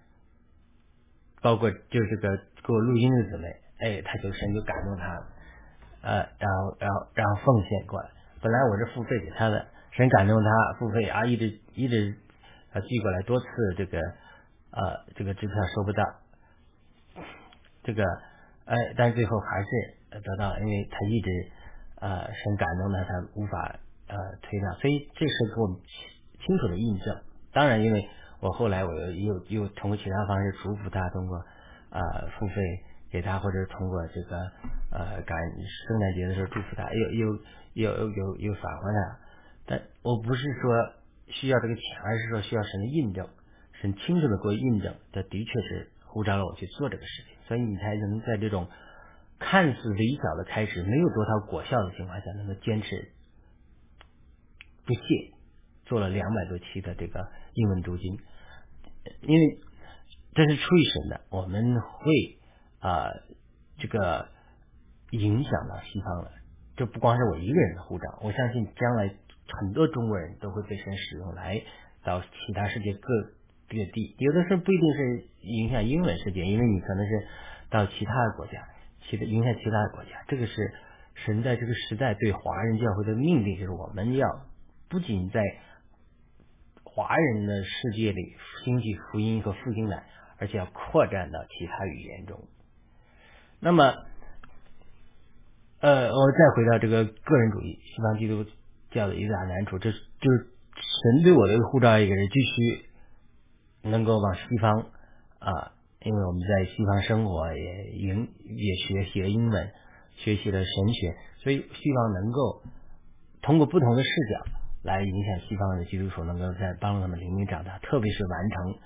[1.40, 3.48] 包括就这个给我录音的姊妹，
[3.78, 5.31] 哎，他就神就感动他了，
[6.02, 8.10] 呃，然后然后然后奉献过来。
[8.40, 12.14] 本来我是付费给他的，神感动他付费啊，一直一直
[12.72, 13.98] 啊寄过来多次，这个
[14.70, 16.04] 呃这个支票收不到，
[17.84, 18.04] 这个。
[18.64, 21.50] 哎，但最后还是得到，因为他一直
[22.00, 23.74] 呃很感动他，他无法
[24.06, 25.76] 呃推掉，所以这是给我们
[26.46, 27.20] 清楚的印证。
[27.52, 31.44] 当然，因为我后来我又又又通过其他方式嘱咐他，通过
[31.90, 32.00] 呃
[32.38, 32.54] 付费
[33.10, 34.38] 给他，或者通过这个
[34.92, 35.38] 呃感
[35.88, 37.38] 圣诞节的时候祝福他，又又
[37.74, 39.18] 又又又返回来。
[39.66, 40.92] 但我不是说
[41.28, 43.28] 需要这个钱，而是说需要神的印证，
[43.80, 47.36] 神清楚的给我印证，这的确是呼召了我去做这个事情。
[47.48, 48.68] 所以你才能在这种
[49.38, 53.12] 看似微小的开始、没有多少果效的情况下，能够坚持
[54.84, 55.00] 不懈
[55.86, 58.18] 做了两百多期的这个英文读经。
[59.22, 59.58] 因为
[60.34, 62.38] 这是出于神的，我们会
[62.80, 63.10] 啊
[63.78, 64.28] 这个
[65.12, 66.30] 影响到西方的。
[66.76, 69.14] 这不光是我一个人的护照，我相信将来
[69.60, 71.62] 很多中国人都会被神使用来
[72.04, 73.08] 到其他世界各。
[73.68, 77.26] 各地，有的时候不一定是影响英文世界，因为你可能是
[77.70, 78.68] 到其他的国家，
[79.08, 80.10] 其他影响其他的国家。
[80.28, 80.74] 这个是
[81.14, 84.28] 神在这个时代对华人教会的命令，就是我们要
[84.90, 85.40] 不仅在
[86.84, 90.04] 华人的世界里兴起福音和复兴来，
[90.36, 92.38] 而且要扩展到其他语言中。
[93.58, 93.94] 那么，
[95.82, 98.46] 呃，我再回到这个个人主义，西方基督
[98.92, 102.88] 教的一大难处，这就是神对我的护照，一个人继续。
[103.84, 104.78] 能够往西方
[105.40, 109.72] 啊，因为我们在西方生活，也英也学习了英文，
[110.14, 112.62] 学习了神学，所以希望能够
[113.42, 114.52] 通过不同的视角
[114.84, 118.78] 来影响西方的基督徒，能够在帮助他们灵命长大，特别是完成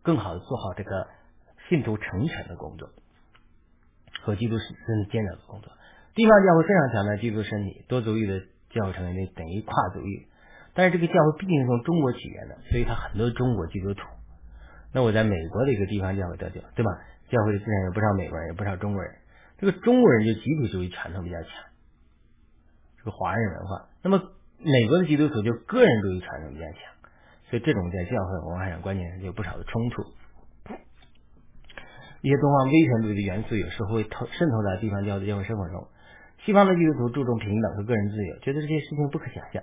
[0.00, 1.06] 更好的做好这个
[1.68, 2.88] 信徒成全的工作
[4.22, 5.70] 和基督身体建造的工作。
[6.18, 8.42] 地方教会非常强调基督身体，多族裔的
[8.74, 10.26] 教会成员等于跨族裔，
[10.74, 14.02] 但是这个教会毕竟是从中国起源的，所以它很多中国基督徒。
[14.92, 16.90] 那我在美国的一个地方教会得救，对吧？
[17.30, 19.14] 教会的自然有不少美国人，有不少中国人。
[19.58, 21.50] 这个中国人就集体主义传统比较强，
[23.04, 23.86] 是华人文化。
[24.02, 24.20] 那么
[24.58, 26.80] 美国的基督徒就个人主义传统比较强，
[27.48, 30.02] 所以这种在教会文化上关键是有不少的冲突。
[32.22, 35.86] 一些东方威权主义的元素有时候会透渗透到地方教的教会生活中。
[36.44, 39.62] 西方的基督徒注重平等和个人自由，觉得这些事情不可想象。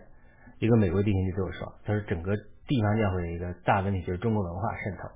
[0.59, 2.35] 一个美国弟兄就对我说：“他说整个
[2.67, 5.09] 地方教会的一个大问题就是中国文化渗透，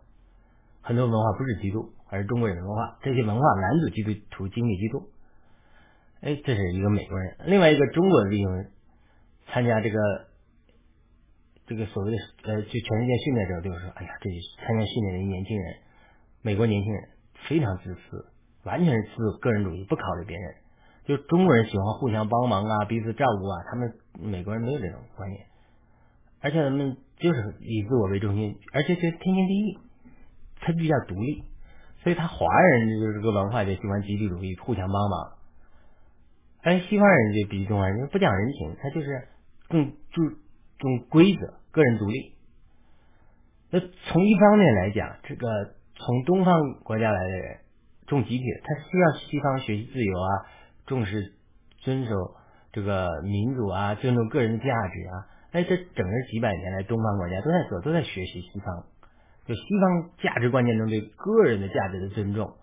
[0.82, 2.98] 很多文化不是基督，而是中国人的文化。
[3.02, 5.10] 这些文化男子基督徒经历基督。”
[6.22, 7.38] 哎，这是一个美国人。
[7.46, 8.66] 另外一个中国的弟兄
[9.48, 9.98] 参加这个
[11.68, 14.30] 这个所谓的呃，就全世界训练者，就是说：“哎呀，这
[14.66, 15.76] 参加训练的年轻人，
[16.42, 17.04] 美国年轻人
[17.48, 18.26] 非常自私，
[18.64, 20.56] 完全是自个人主义，不考虑别人。”
[21.10, 25.48] 就中国人喜欢互相帮忙啊，彼此照顾啊，他们美国人没有这种观念，
[26.40, 29.80] 而且他们就是以自我为中心，而且是天经地义，
[30.60, 31.46] 他比较独立，
[32.04, 35.32] 所以他华人就是这个文化就喜欢集体主义，互相帮忙，
[36.62, 39.28] 而西方人就比中国人不讲人情，他就是
[39.68, 40.30] 更注
[40.78, 42.36] 重规则，个人独立。
[43.72, 45.48] 那从一方面来讲，这个
[45.96, 47.58] 从东方国家来的人
[48.06, 50.46] 重集体，他需要西方学习自由啊。
[50.90, 51.34] 重视
[51.78, 52.12] 遵守
[52.74, 55.14] 这个民主啊，尊重个人价值啊，
[55.52, 58.86] 哎，这整个几百年来，东方国家都在做，都在学习西方。
[59.46, 62.56] 就西方价值观念中对个人的价值的尊重，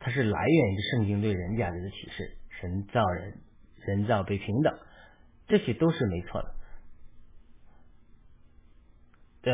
[0.00, 2.36] 它是来源于圣经对人价值的启示。
[2.60, 3.34] 神造人，
[3.86, 4.74] 人造被平等，
[5.46, 6.54] 这些都是没错的。
[9.42, 9.52] 呃，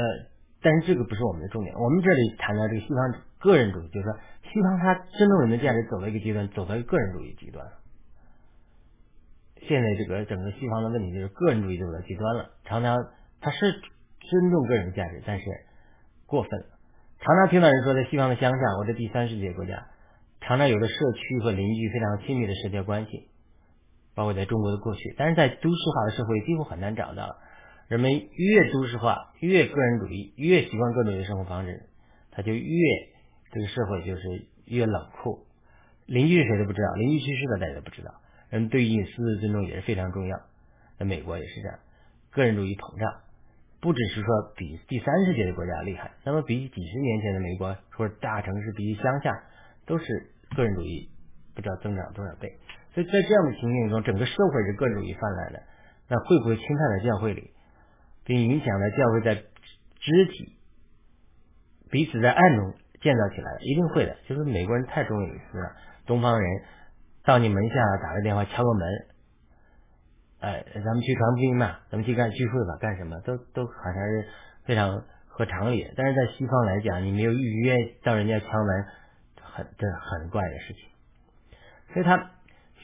[0.63, 1.75] 但是这个不是我们的重点。
[1.75, 4.15] 我们这里谈到这个西方个人主义，就是说
[4.53, 7.67] 西方它尊重人的价值走到一个极端，走到一个个人主义极端。
[9.69, 12.97] 现在这个整个西方的问题就是个人主义走到极端了，常常
[13.41, 13.73] 他是
[14.21, 15.45] 尊重个人的价值，但是
[16.27, 16.67] 过分了。
[17.21, 19.87] 常常听到人说，在西方的乡下或者第三世界国家，
[20.41, 23.29] 常常有的社区和邻居非常亲密的社交关系，
[24.15, 27.37] 包括在中国的过去，但是在都市化的社会几乎很难找到。
[27.89, 31.89] 人们越都市化，越个人主义，越习惯个人的生活方式，
[32.31, 32.77] 他就越
[33.53, 35.47] 这个社会就是越冷酷。
[36.07, 38.15] 邻居谁都不知道，邻居去世了大家都不知道。
[38.51, 40.39] 人对隐私的尊重也是非常重要。
[40.99, 41.79] 那美国也是这样，
[42.31, 43.21] 个人主义膨胀，
[43.81, 49.33] 不只是说比第三世界的国家厉害，那么比几十年前的美国，或者大城市比起乡下，
[49.87, 50.05] 都是
[50.55, 51.09] 个人主义
[51.55, 52.59] 不知道增长多少倍。
[52.93, 55.63] 所以在这样的情境中，整个社会是个人主义泛滥的，
[56.09, 57.51] 那会不会侵犯在教会里，
[58.25, 59.35] 并影响了教会在
[60.01, 60.57] 肢体
[61.91, 63.57] 彼此在暗中建造起来？
[63.61, 64.17] 一定会的。
[64.29, 66.63] 就是美国人太重隐私了，东方人。
[67.23, 68.89] 到你门下打个电话，敲个门，
[70.41, 74.27] 哎，咱们去传福音嘛，咱们去干聚会吧，干什么都都好像是
[74.65, 75.87] 非常合常理。
[75.95, 78.85] 但是在西方来讲，你没有预约到人家敲门，
[79.43, 80.83] 很这很怪的事情。
[81.93, 82.31] 所以，他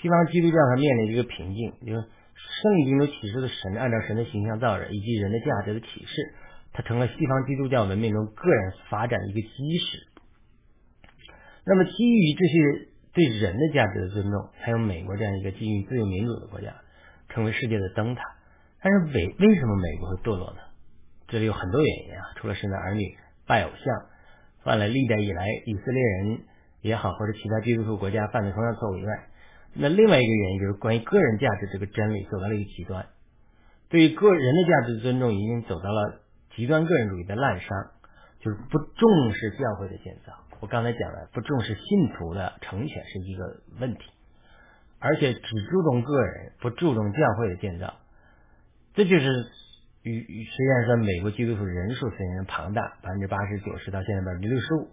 [0.03, 6.35] 西方基督教他面临一个瓶颈，就是圣经中启示的神按照神的形象造人，以及人的价值的启示，
[6.75, 10.07] 它成了西方基督教文明中个人发展的一个基石。
[11.64, 12.88] 那么，基于这些。
[13.16, 16.74] 对人的价值的尊重，才有美国这样一个基于自由民主的国家，
[17.31, 18.22] 成为世界的灯塔。
[18.83, 20.59] 但是为为什么美国会堕落呢？
[21.26, 24.07] 这里有很多原因啊，除了生的儿女拜偶像，
[24.62, 26.40] 犯了历代以来以色列人
[26.83, 29.26] 也好，或者其他基督徒国家犯的同样错误以外，
[29.72, 33.07] 那另外一个原因就是关于个人价值这个真理走到了一个极端，
[33.88, 36.20] 对于个人的价值的尊重已经走到了
[36.55, 37.90] 极端个人主义的滥觞，
[38.40, 40.45] 就是不重视教会的建造。
[40.61, 44.01] 我刚才讲了，不重视信徒的成全是一个问题，
[44.99, 47.95] 而且只注重个人，不注重教会的建造，
[48.95, 49.27] 这就是
[50.03, 54.88] 与与实际上说，美国基督徒人数虽然庞大，百分之八十九十到现在百分之六十五，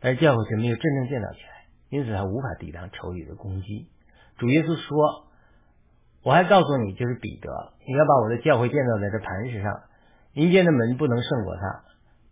[0.00, 3.88] 但是教会却没有真正建造起来，因此他无法抵挡仇敌的攻击。
[4.38, 5.26] 主耶稣说
[6.22, 9.82] ：“我还告诉你，就是彼得，你要把我的教会建造在这磐石上，
[10.32, 11.84] 阴间的门不能胜过他。”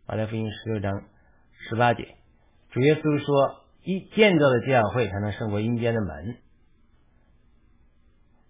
[0.07, 1.03] 马太福音十六章
[1.69, 2.22] 十八节。
[2.73, 6.37] 主耶稣说：“一建造的教会才能胜过阴间的门。”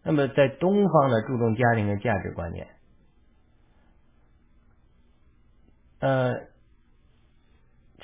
[0.04, 2.68] 那么，在东方呢注重家庭的价值观念，
[6.00, 6.34] 呃，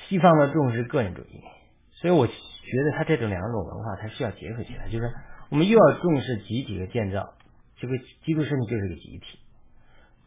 [0.07, 1.43] 西方呢重视个人主义，
[1.91, 4.89] 所以我觉得他这种两种文化，它需要结合起来。
[4.89, 5.13] 就是
[5.49, 7.33] 我们又要重视集体的建造，
[7.77, 9.39] 这个基督身体就是个集体；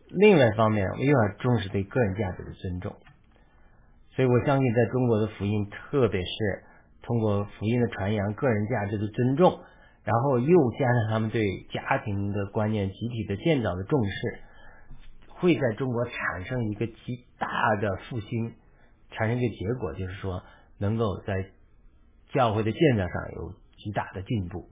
[0.08, 2.96] 另外一方面，我们又要重视对个人价值的尊重。
[4.14, 6.64] 所以我相信，在中国的福音，特别是
[7.02, 9.60] 通过福音的传扬、个人价值的尊重，
[10.04, 14.38] 然后又加上他们对家庭的观念、集体的建造的重视，
[15.28, 17.48] 会在中国产生一个极大
[17.80, 18.52] 的复兴，
[19.10, 20.42] 产生一个结果，就是说
[20.78, 21.46] 能够在
[22.32, 24.68] 教会的建造上有极大的进步。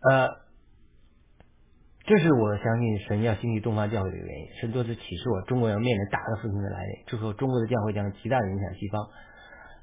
[0.00, 0.28] 呃，
[2.08, 4.48] 这是我相信神要兴起东方教会的原因。
[4.58, 9.06] 神多次启示我，中国要面临大的复兴的来临，之后中国的教会将极大的影响西方。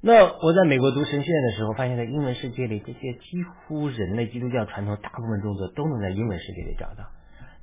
[0.01, 7.05] 那我在美国读神学院的时候，发现在英文世界里，这些几乎人类基督教传统大部分著作都能在英文世界里找到，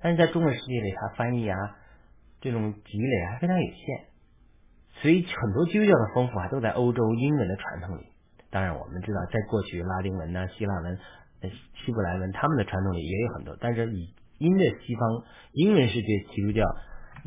[0.01, 1.59] 但是在中文世界里，它翻译啊
[2.41, 4.07] 这种积累还非常有限，
[5.03, 8.07] 所以很多基督教的丰富啊都在欧洲英文的传统里。
[8.51, 10.97] 当然，我们知道，在过去拉丁文呐、希腊文、
[11.85, 16.65] 希伯来文他们的传统里也有很多，但是以因着西方英文世界基督教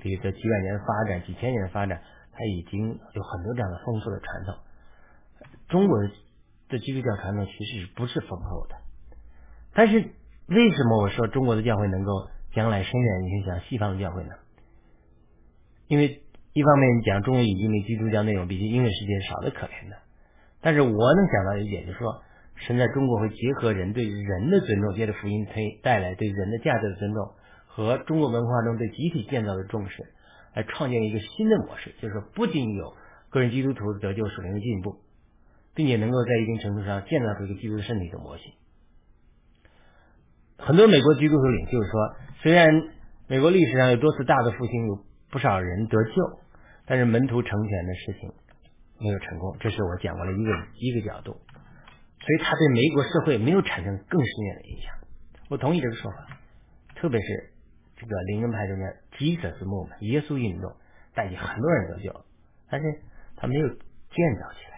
[0.03, 2.01] 里的几百年的发展、几千年的发展，
[2.33, 4.55] 它已经有很多这样的丰富的传统。
[5.69, 5.97] 中国
[6.67, 8.75] 的基督教传统其实不是丰厚的，
[9.73, 9.93] 但是
[10.47, 12.11] 为什么我说中国的教会能够
[12.53, 14.35] 将来深远影响西方的教会呢？
[15.87, 16.21] 因为
[16.53, 19.97] 一方面讲中文语境的基督教内容比英文世界少的可怜的，
[20.61, 22.21] 但是我能想到一点，就是说
[22.55, 27.31] 神在中国会结合人对人的尊重，借着福音推带来对人的价值的尊重
[27.67, 30.03] 和中国文化中对集体建造的重视，
[30.53, 32.93] 来创建一个新的模式，就是不仅有
[33.29, 34.97] 个人基督徒得救属灵的进步。
[35.75, 38.53] 并且能够在一定程度上建造出一个基督身体的模型。
[40.57, 42.65] 很多美国基督徒领袖说，虽然
[43.27, 46.39] 美国历史上有多次大的复兴，有不少人得救，
[46.85, 48.31] 但是门徒成全的事情
[49.01, 49.57] 没有成功。
[49.59, 51.41] 这是我讲过的一个一个角度，
[52.19, 54.93] 所以他对美国社会没有产生更深远的影响。
[55.49, 56.27] 我同意这个说法，
[56.95, 57.51] 特别是
[57.97, 58.85] 这个灵恩派中的
[59.17, 60.73] Jesus movement 耶稣运动
[61.13, 62.25] 带起很多人得救，
[62.69, 63.01] 但是
[63.35, 63.77] 他没有建
[64.41, 64.75] 造起来。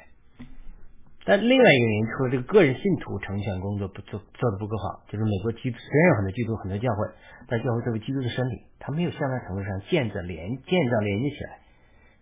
[1.25, 7.07] 但另外一个原因，除了这个个人信徒成全工作不做做的不够好，就是美国基督虽然有很多基督很多教会，
[7.47, 11.59] 但教会作为基督的身体，它没有相当程度上建造连建造连接起来，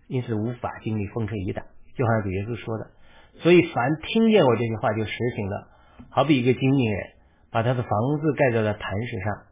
[0.07, 1.61] 因此无法经历风吹雨打。
[1.93, 2.91] 就好像主耶稣说的，
[3.41, 5.67] 所以凡听见我这句话就实行了，
[6.09, 7.07] 好比一个经营人
[7.51, 9.43] 把他的房子盖在了磐石上，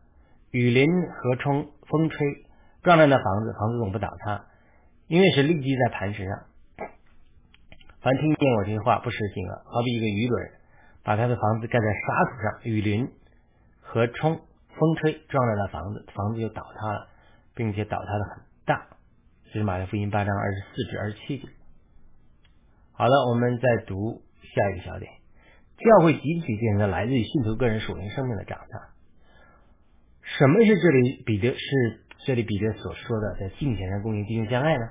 [0.52, 2.28] 雨淋河冲风吹
[2.82, 4.46] 撞烂那房子，房子总不倒塌，
[5.08, 6.44] 因为是立基在磐石上。
[8.02, 10.52] 凡听见我这句话不实行了，好比一个愚人，
[11.04, 13.08] 把他的房子盖在沙土上，雨淋、
[13.80, 14.42] 河冲、
[14.78, 17.08] 风吹，撞烂了房子，房子就倒塌了，
[17.56, 18.88] 并且倒塌的很大。
[19.46, 21.48] 这是马太福音八章二十四至二十七节。
[22.94, 25.12] 好了，我们再读下一个小点：
[25.78, 28.94] 教会集体建设来自于信徒个人属灵生命的长大。
[30.22, 34.90] 什么是这里彼得是这里彼得所说的在敬虔上供应弟兄相爱呢？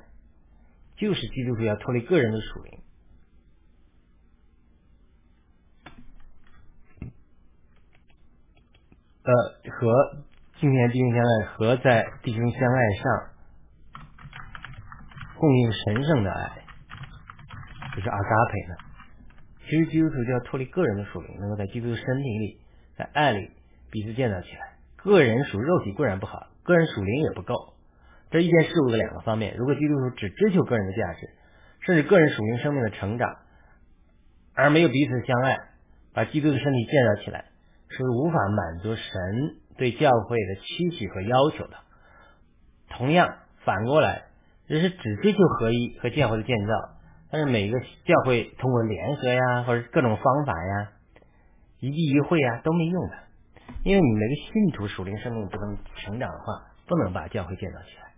[0.97, 2.81] 就是基督徒要脱离个人的属灵。
[9.25, 9.33] 呃，
[9.71, 10.25] 和
[10.61, 13.31] 今天弟兄相爱，和在弟兄相爱上
[15.39, 16.62] 供应神圣的爱，
[17.95, 18.75] 就是阿扎培呢。
[19.65, 22.61] 其实基督徒就要脱离个人的属灵，能够在基督的身体里，
[22.97, 23.51] 在爱里
[23.91, 24.77] 彼此建造起来。
[24.97, 27.75] 个人属肉体固然不好，个人属灵也不够。
[28.31, 31.31] 这一件事物的两个方面，如果基督徒只追求个人的价值，
[31.81, 33.37] 甚至个人属灵生命的成长，
[34.55, 35.59] 而没有彼此相爱，
[36.15, 37.47] 把基督的身体建造起来。
[37.95, 39.05] 是无法满足神
[39.77, 41.77] 对教会的期许和要求的。
[42.89, 44.23] 同样，反过来，
[44.67, 46.73] 人是只追求合一和教会的建造，
[47.33, 50.93] 但是每个教会通过联合呀，或者各种方法呀，
[51.81, 53.17] 一地一会啊都没用的，
[53.85, 58.13] 因为你每个信徒属灵生命不能成长的话，不能把教会建造起来。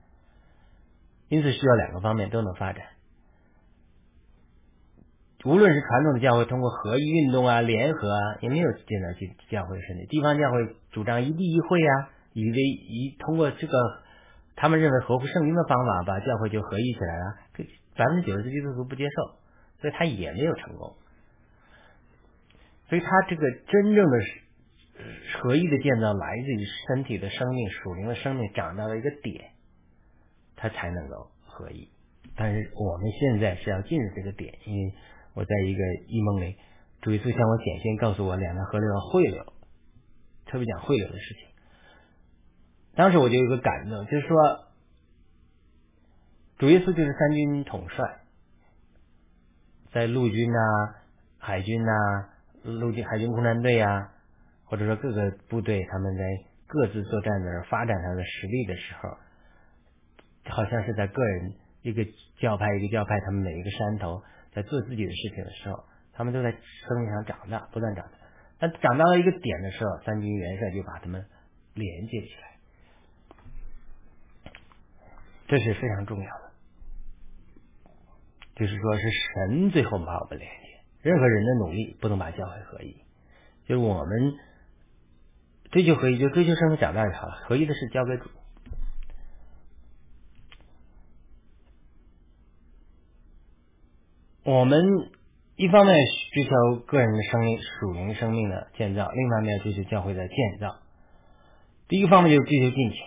[1.28, 2.84] 因此，需要两个方面都能发展。
[5.44, 10.06] 无论是传统的教会通过合一运动啊、联合啊，也没有建造起教会的身体。
[10.06, 13.78] 地方教会主张一地一会啊，以为一通过这个
[14.56, 17.43] 他们认为合乎圣经的方法，把教会就合一起来了。
[17.96, 19.36] 百分之九十基督徒不接受，
[19.80, 20.96] 所以他也没有成功。
[22.88, 24.18] 所以他这个真正的
[25.40, 29.52] 合一的建造，来自于身体的生命、属灵的生命长到了一个点，
[30.56, 31.88] 他才能够合一。
[32.36, 34.94] 但是我们现在是要进入这个点，因为。
[35.36, 36.54] 我在一个异梦里，
[37.02, 39.52] 主耶稣向我显现，告诉我两条河流要汇流，
[40.46, 41.48] 特别讲汇流的事情。
[42.94, 44.38] 当时我就有个感动，就是说，
[46.64, 48.20] 主耶稣就是三军统帅，
[49.92, 50.58] 在陆军呐、
[51.36, 51.92] 海军呐、
[52.62, 54.14] 陆军海军空战队啊，
[54.64, 56.24] 或者说各个部队，他们在
[56.66, 59.10] 各自作战的时候发展他的实力的时候，
[60.48, 61.52] 好像是在个人
[61.82, 62.02] 一个
[62.38, 64.22] 教派一个教派，他们每一个山头。
[64.54, 65.84] 在做自己的事情的时候，
[66.14, 68.12] 他们都在生命上长大，不断长大。
[68.58, 71.26] 但长到了一个点的时候，三军元帅就把他们
[71.74, 72.56] 连接起来，
[75.46, 76.43] 这是非常重要的。
[78.56, 82.96] 就是说，是神最后把我们连接，任何人的努力不能把教会合一。
[83.66, 84.34] 就是我们
[85.70, 88.30] 追求合一就追求生命长大就好，合一的事交给主。
[94.44, 94.78] 我们
[95.56, 95.96] 一方面
[96.34, 100.76] 追求个人的生命、属灵生命的建造，另一方面追求教会的建造。
[101.88, 102.98] 第一个方面就是追求金钱。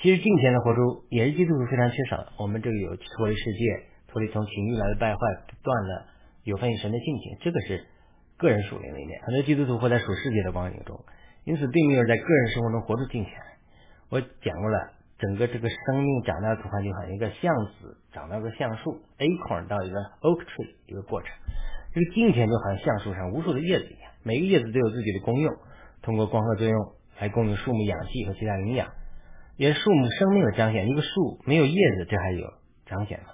[0.00, 2.32] 其实金钱的活出也是基督徒非常缺少的。
[2.38, 6.06] 我们这个有脱离世界、脱离从情欲来的败坏，不断的
[6.44, 7.86] 有分与神的性情，这个是
[8.36, 9.20] 个人属灵的一面。
[9.22, 10.98] 很多基督徒活在属世界的光景中，
[11.44, 13.32] 因此并没有在个人生活中活出金钱。
[14.10, 14.92] 我讲过了。
[15.20, 21.28] 整个这个生命长大的图画就好像一个橡子长到个橡树，acorn 到一个 oak tree 一个过程。
[21.92, 25.54] 这个金钱就好像橡树上无数的叶子一样，每个叶子都有自己的功用，
[26.00, 26.74] 通过光合作用
[27.18, 28.88] 来供应树木氧气和其他营养，
[29.58, 30.88] 也是树木生命的彰显。
[30.88, 32.54] 一个树没有叶子，这还有
[32.86, 33.26] 彰显吗？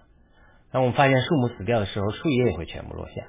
[0.73, 3.29] 当我们发现树木死掉的时候，树叶也会全部落下。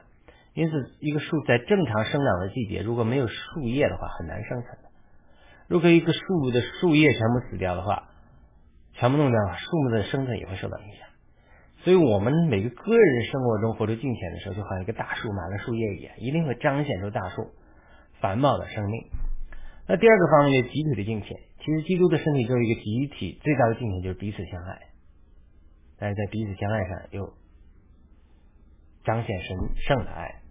[0.53, 4.89] 因此，一个树在正常生长的季节，如果没有树叶的话，很难生存的。
[5.67, 8.09] 如果一个树的树叶全部死掉的话，
[8.93, 11.07] 全部弄掉，树木的生存也会受到影响。
[11.83, 17.51] 所以，我们每个个人生活中活出金钱的时候，就好像一个大树满了树叶一样，一定会彰显出大树
[18.19, 19.05] 繁茂的生命。
[19.87, 21.37] 那第二个方面就是集体的金钱。
[21.59, 24.79] 其实，基督的身体作为一个集体最大的金钱就是彼此相爱。
[25.99, 27.33] 但是在彼此相爱上又
[29.03, 30.41] 彰显神圣的爱。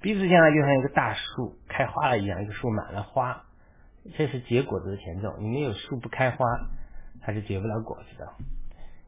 [0.00, 3.44] 彼此相爱就像一个大树开花了一样，一个树满了花，
[4.16, 5.36] 这是结果子的前奏。
[5.38, 6.44] 你没有树不开花。
[7.26, 8.34] 它是结不了果子的，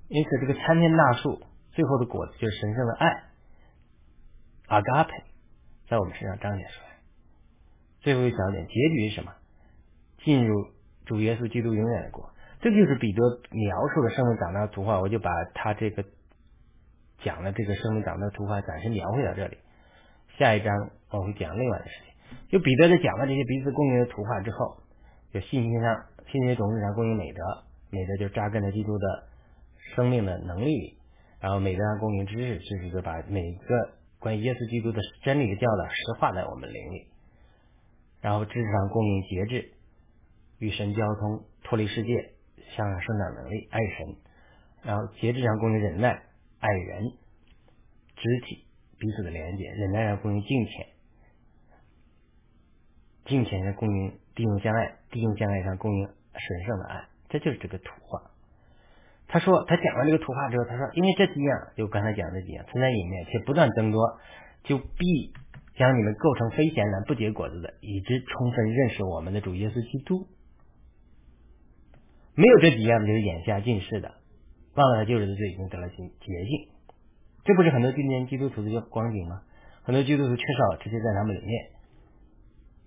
[0.08, 1.42] 因此这个参天大树
[1.72, 3.24] 最后的果子就是神圣的爱
[4.68, 5.22] ，agape，
[5.86, 6.96] 在我们身上彰显出来。
[8.00, 9.34] 最后一小点，结局是什么？
[10.24, 10.68] 进入
[11.04, 12.30] 主耶稣基督永远的国。
[12.60, 15.00] 这就是彼得描述的生命长大的图画。
[15.00, 16.04] 我就把他这个
[17.22, 19.58] 讲的这个生命长大的图画暂时描绘到这里。
[20.38, 22.14] 下一章我会讲另外的事情。
[22.48, 24.78] 就彼得在讲了这些彼此共赢的图画之后，
[25.32, 27.42] 就信心上信心种子上共赢美德。
[27.90, 29.28] 美德就扎根在基督的
[29.94, 30.98] 生命的能力里，
[31.40, 37.06] 然后美德上供应知识，知识就把每个关于耶稣基督的真理的教导实化在我们灵里，
[38.20, 39.70] 然后知识上供应节制，
[40.58, 42.32] 与神交通，脱离世界，
[42.74, 44.16] 向上生长能力，爱神，
[44.82, 46.22] 然后节制上供应忍耐，
[46.58, 47.04] 爱人，
[48.16, 48.64] 肢体
[48.98, 50.86] 彼此的连接，忍耐上供应敬虔，
[53.26, 57.04] 敬虔上供应弟兄相爱，弟兄相爱上供应神圣的爱。
[57.28, 58.30] 这就是这个图画。
[59.26, 64.00] 他说，他讲完这个图画之后，他说，因为这几样，就刚才讲这几样存在里面，且不断增多，
[64.62, 65.32] 就必
[65.74, 70.28] 将你们构成非贤的不结果子的，以致充分认识我们的主耶稣基督。
[72.36, 74.14] 没有这几样，就是眼下近视的，
[74.74, 76.68] 忘了他旧日的罪，已经得了洁洁净。
[77.44, 79.42] 这不是很多今天基督徒的光景吗？
[79.82, 81.70] 很多基督徒缺少直接在他们里面，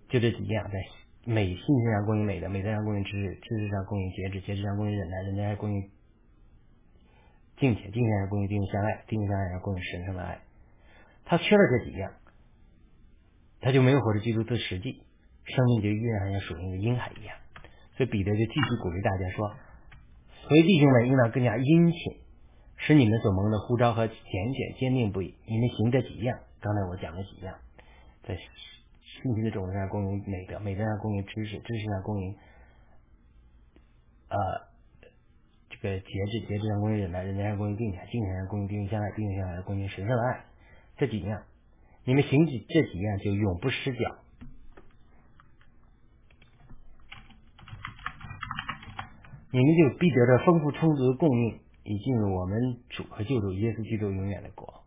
[0.09, 0.79] 就这几样在。
[1.25, 5.81] 美信息上供应美的，美德上供应知识，知识上供应节制，节制上供应忍耐，忍耐上供应
[7.57, 10.39] 敬虔，敬虔上供应弟兄相爱，弟兄相爱上供应神圣的爱。
[11.25, 12.13] 他缺了这几样，
[13.59, 15.03] 他就没有活出基督的实际，
[15.43, 17.35] 生命就依然像属灵的婴孩一样。
[17.99, 19.51] 所以彼得就继续鼓励大家说
[20.47, 21.99] ：“所以弟兄们应当更加殷勤，
[22.77, 25.35] 使你们所蒙的呼召和拣选坚定不移。
[25.45, 27.53] 你们行这几样，刚才我讲了几样，
[28.23, 28.39] 在。”
[29.21, 32.33] 信心的种子上供应美德，美德上供应知识，知识上供应
[34.29, 34.37] 呃
[35.69, 40.45] 这个节制，节制上供应忍耐，忍耐上供应敬虔，敬虔上供应弟兄相爱，弟兄相爱供应神圣的爱。
[40.95, 41.43] 这几样，
[42.05, 44.15] 你们行几这几样就永不失脚。
[49.51, 54.83] 你们就必得着丰富充足的供应，以进入我们主和救主耶稣基督永远的国。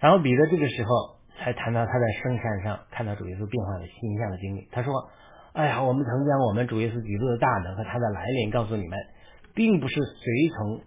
[0.00, 1.14] 然后彼得这个时候。
[1.36, 4.68] 才谈到他在圣山上看到主耶稣变化的形象的经历。
[4.70, 5.10] 他说
[5.52, 8.96] ：“哎呀，我们曾将我们主耶稣基督的大能和他的来临告诉你们，
[9.52, 10.82] 并不是随从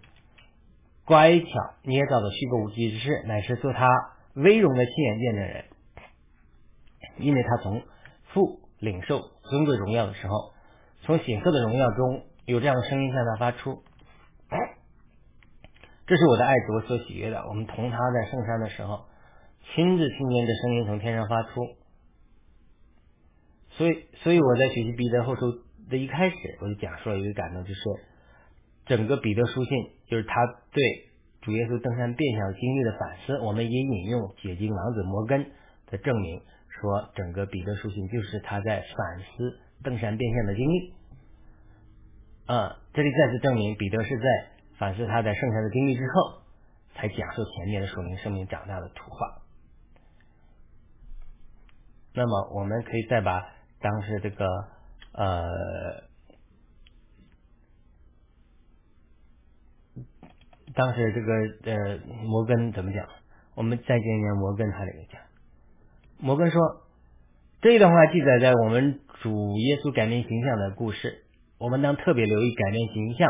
[1.04, 1.46] 乖巧
[1.82, 3.86] 捏造的虚构无稽之事，乃是做他
[4.34, 5.64] 威荣的亲眼见证人。
[7.18, 7.82] 因为他从
[8.32, 10.54] 父领受尊贵荣耀的时候，
[11.08, 13.82] 从显赫的荣耀中有这样的声音向他发出：
[16.06, 17.48] 这是我的爱子，我所喜悦的。
[17.48, 19.06] 我们同他在圣山的时候。”
[19.74, 21.50] 亲自听见这声音从天上发出，
[23.70, 25.40] 所以，所以我在学习彼得后书
[25.90, 27.80] 的一开始，我就讲述了一个感动，就是
[28.86, 29.70] 整个彼得书信，
[30.08, 30.34] 就是他
[30.72, 30.82] 对
[31.42, 33.38] 主耶稣登山变相经历的反思。
[33.40, 35.50] 我们也引用解经王子摩根
[35.90, 40.97] 的证明，说整个彼得书信就是他在反思登山变相的经历。
[42.48, 44.24] 啊，这里再次证明彼得是在
[44.78, 46.40] 反思他在圣山的经历之后，
[46.94, 49.42] 才讲述前面的属灵生命长大的图画。
[52.14, 53.46] 那么，我们可以再把
[53.80, 54.46] 当时这个
[55.12, 56.04] 呃，
[60.74, 61.32] 当时这个
[61.70, 63.06] 呃摩根怎么讲？
[63.56, 65.20] 我们再见见摩根他这个讲。
[66.16, 66.60] 摩根说，
[67.60, 71.26] 这段话记载在我们主耶稣改变形象的故事。
[71.58, 73.28] 我们当特别留意改变形象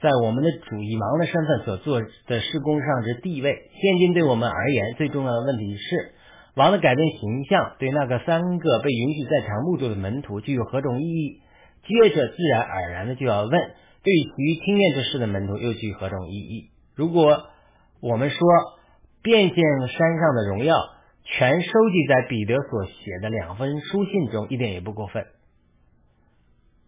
[0.00, 3.70] 在我们的主以王的身份所做的施工上之地位。
[3.80, 6.14] 现今对我们而言，最重要的问题是。
[6.56, 11.40] 王的改变形象对那个三个被允许在场目睹的门徒具有何种意义？
[11.86, 16.70] 接着自然而然的就要问，对于听见这事的门徒又具何种意义？
[16.96, 17.44] 如果
[18.02, 18.38] 我们说
[19.22, 20.74] 变现山上的荣耀
[21.24, 25.24] 全收集在彼得所写的两封书信中，一点也不过分。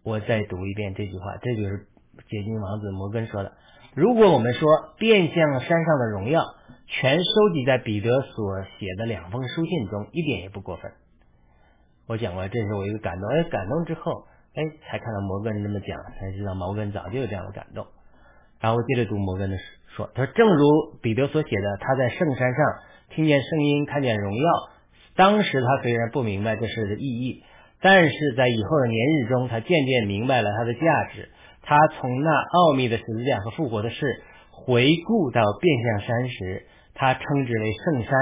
[0.03, 1.87] 我再读一遍这句话，这就是
[2.29, 3.53] 解经王子摩根说的。
[3.95, 6.43] 如果我们说变相山上的荣耀。
[6.85, 10.91] 全收集在彼得所写的两封书信中，一点也不过分。
[12.07, 17.87] 我讲过，这是我一个感动，哎，感动之后，哎，才看到摩根这么讲，才知道摩根早就有这样的感动。
[18.59, 19.57] 然后接着读摩根的
[19.95, 22.65] 说，他说，正如彼得所写的，他在圣山上
[23.09, 24.49] 听见声音，看见荣耀。
[25.15, 27.43] 当时他虽然不明白这事的意义，
[27.83, 30.79] 但是在以后的年日中，他渐渐明白了它的价
[31.13, 31.29] 值。
[31.61, 36.65] 他从那奥秘的十字架和复活的事回顾到变相山时。
[36.95, 38.13] 他称之为圣山，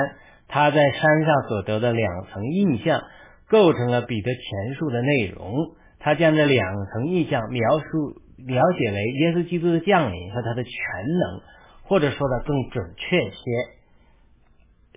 [0.47, 3.03] 他在山上所得的两层印象，
[3.49, 5.53] 构成了彼得前述的内容。
[5.99, 11.41] 他将这两层印象描述描写为耶稣基督的降临和他的全能，
[11.83, 13.35] 或者说的更准确些，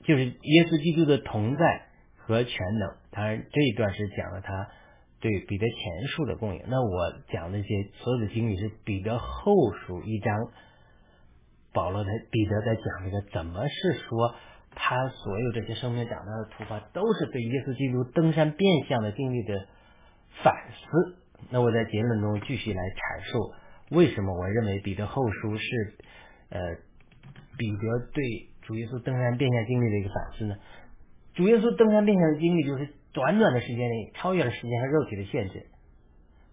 [0.05, 1.83] 就是耶稣基督的同在
[2.17, 3.04] 和全能。
[3.15, 4.69] 当然，这一段是讲了他
[5.21, 6.63] 对彼得前述的供应。
[6.67, 10.51] 那我讲的这些所有的经历是彼得后书一章。
[11.73, 14.35] 保罗在彼得在讲这个，怎么是说
[14.77, 19.67] 他所有这些生命长大的突发，都是对耶稣基督登山变相的经历的
[20.43, 21.17] 反思。
[21.51, 23.55] 那我在结论中继续来阐述，
[23.91, 25.95] 为什么我认为彼得后书是
[26.51, 26.61] 呃
[27.59, 28.25] 彼得对
[28.63, 30.57] 主耶稣登山变相经历的一个反思呢？
[31.35, 35.67] 主耶稣登山变相的经历，就是短短的时间内超越了时间和肉体的限制，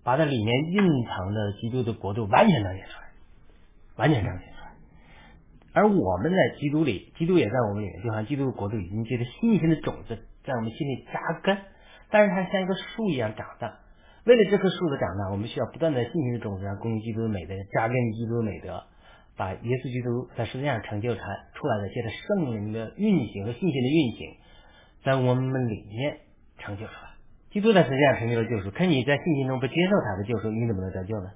[0.04, 3.08] 把它里面蕴藏的基督的国度完全彰显出来，
[3.98, 4.72] 完全彰显出来。
[5.74, 11.58] 而我们在基督里，基督也在我们里面，就像基督的国度已经结着信心的种子在我们心里扎根，
[12.10, 13.80] 但是它像一棵树一样长大。
[14.26, 18.84] 为了这棵树的长大，我们需要不断的信心的种子上供应基督的美德，扎根基督的美德，
[19.36, 24.36] 把耶稣基督在世界上成就出来的，借着圣灵的运行和信心的运行，
[25.04, 26.20] 在我们里面
[26.62, 27.12] 成就出来。
[27.52, 31.32] 基督在世界上成就了救赎，可你在信心中不接受他的救赎，你怎么能得救呢？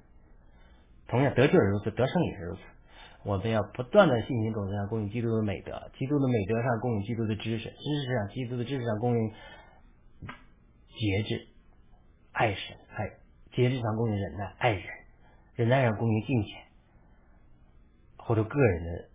[1.08, 2.62] 同样，得救也如此，得胜也是如此。
[3.24, 9.32] 我们要不断的信心种子上供应基督的美德，基督的美德上供应基督的知识，知识上基督的知识上供应
[10.90, 11.48] 节制、
[12.32, 13.10] 爱神、爱
[13.54, 14.84] 节制上供应忍耐、爱人，
[15.56, 16.64] 忍耐上供应敬虔，
[18.18, 19.10] 或者个人的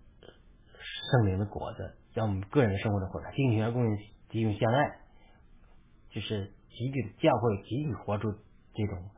[1.12, 3.96] 圣灵的果子，让我们个人的生活的果子，敬虔上供应
[4.28, 4.99] 弟兄相爱，
[6.10, 8.32] 就是集体教会集体活出
[8.74, 9.10] 这种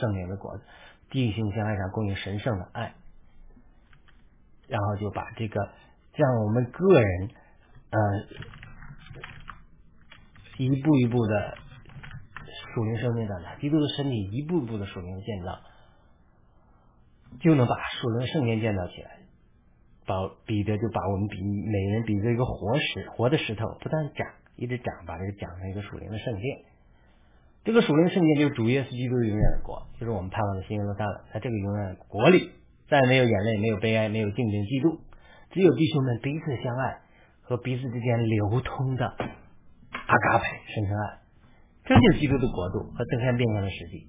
[0.00, 0.64] 圣灵的果子，
[1.10, 2.94] 弟兄相爱上供应神圣的爱。
[4.68, 5.60] 然后就把这个
[6.14, 7.30] 让我们个人
[7.90, 7.98] 呃
[10.58, 11.56] 一步一步的
[12.74, 15.60] 属灵生命长大，基督的身体一步一步的属灵建造，
[17.40, 19.18] 就能把属灵圣殿建造起来。
[20.04, 20.14] 把
[20.46, 24.26] 彼得就把我们比每人比作一个活石，活的石头，不断长，
[24.56, 26.58] 一直讲，把这个讲成一个属灵的圣殿。
[27.64, 32.52] 这个属灵圣殿就是主耶稣基督永远的国，就是我们盼望的新耶路撒冷，在这个永远的国里。
[32.88, 35.00] 再没有眼泪，没有悲哀，没有竞争嫉妒，
[35.50, 37.00] 只有弟兄们彼此相爱
[37.42, 39.04] 和彼此之间流通的
[39.90, 41.18] 阿嘎培神圣爱，
[41.82, 44.06] 这就是基督的国度和登山变相的实际。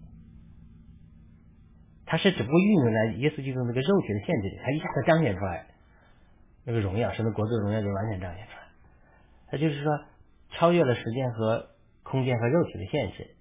[2.06, 5.66] 它是只不过运用在耶稣基督那个肉体的限制里，它一下子彰显出来
[6.64, 8.62] 那个荣耀，神的国度的荣耀就完全彰显出来。
[9.50, 9.90] 它就是说
[10.52, 11.68] 超越了时间和
[12.04, 13.36] 空间和肉体的限制。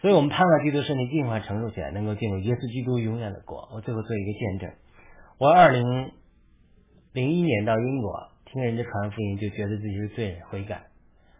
[0.00, 3.68] 所以我们盼望基督身体尽快成熟起来，能够进入耶稣基督永远的国。
[3.72, 4.72] 我最后做一个见证：
[5.38, 6.12] 我二零
[7.12, 10.86] 零一年到英国听人家传福音，就觉得自己是罪人，悔改，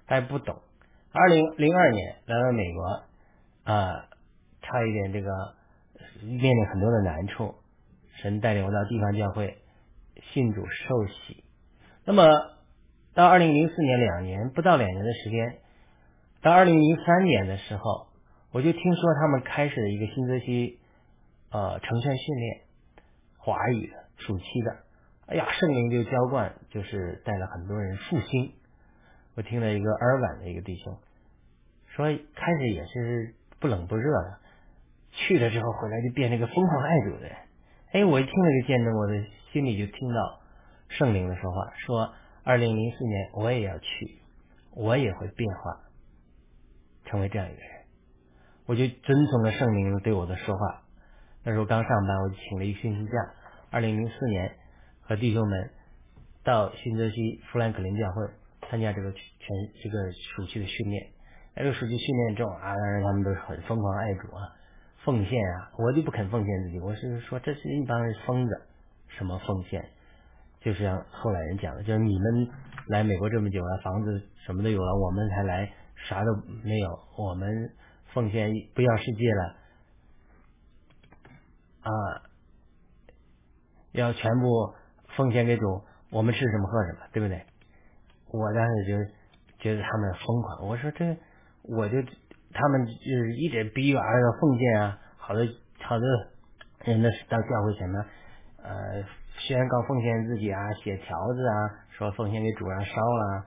[0.06, 0.56] 但是不懂。
[1.12, 3.02] 二零零二年来到美国，
[3.64, 4.08] 啊，
[4.60, 5.30] 差一点这个
[6.22, 7.54] 面临很多的难处，
[8.20, 9.56] 神带领我到地方教会
[10.32, 11.44] 信主受洗。
[12.04, 12.28] 那么
[13.20, 15.58] 到二零零四年两年不到两年的时间，
[16.40, 18.06] 到二零零三年的时候。
[18.50, 20.80] 我就听说他们开始了一个新泽西
[21.52, 22.60] 呃成全训练，
[23.36, 24.76] 华语的暑期的，
[25.26, 28.54] 哎呀，圣灵就浇灌，就是带了很多人复兴。
[29.36, 30.98] 我听了一个尔晚的一个弟兄
[31.88, 34.38] 说开始也是不冷不热的，
[35.12, 37.36] 去了之后回来就变成一个疯狂爱主的人。
[37.92, 40.40] 哎，我一听这个见证，我的心里就听到
[40.88, 44.18] 圣灵的说话，说二零零四年我也要去，
[44.74, 45.80] 我也会变化，
[47.04, 47.70] 成为这样一个人。
[48.66, 50.82] 我就遵从了圣灵对我的说话。
[51.42, 53.12] 那时候刚上班，我就请了一个星期假。
[53.70, 54.56] 二零零四年
[55.02, 55.70] 和弟兄们
[56.44, 59.22] 到新泽西富兰克林教会参加这个全
[59.82, 61.08] 这个暑期的训练。
[61.56, 64.54] 这个暑期训练中啊，当然他们都是很疯狂爱主啊，
[65.04, 66.78] 奉献啊，我就不肯奉献自己。
[66.80, 68.62] 我是说，这是一帮疯子，
[69.08, 69.90] 什么奉献？
[70.60, 72.48] 就是像后来人讲的，就是你们
[72.88, 75.72] 来美国这么久了，房子什么都有了，我们才来
[76.08, 76.30] 啥都
[76.64, 77.48] 没有，我们。
[78.12, 79.54] 奉献不要世界了
[81.82, 81.92] 啊！
[83.92, 84.74] 要全部
[85.14, 87.46] 奉献给主，我们吃什么喝什么，对不对？
[88.32, 89.12] 我当时就
[89.60, 90.66] 觉得他们疯狂。
[90.66, 91.16] 我说这，
[91.62, 92.02] 我就
[92.52, 95.46] 他们就是一直逼儿要奉献啊，好多
[95.80, 96.08] 好多
[96.86, 98.04] 人呢到教会前面
[98.64, 99.04] 呃
[99.40, 101.54] 宣告奉献自己啊，写条子啊，
[101.90, 103.44] 说奉献给主上烧了。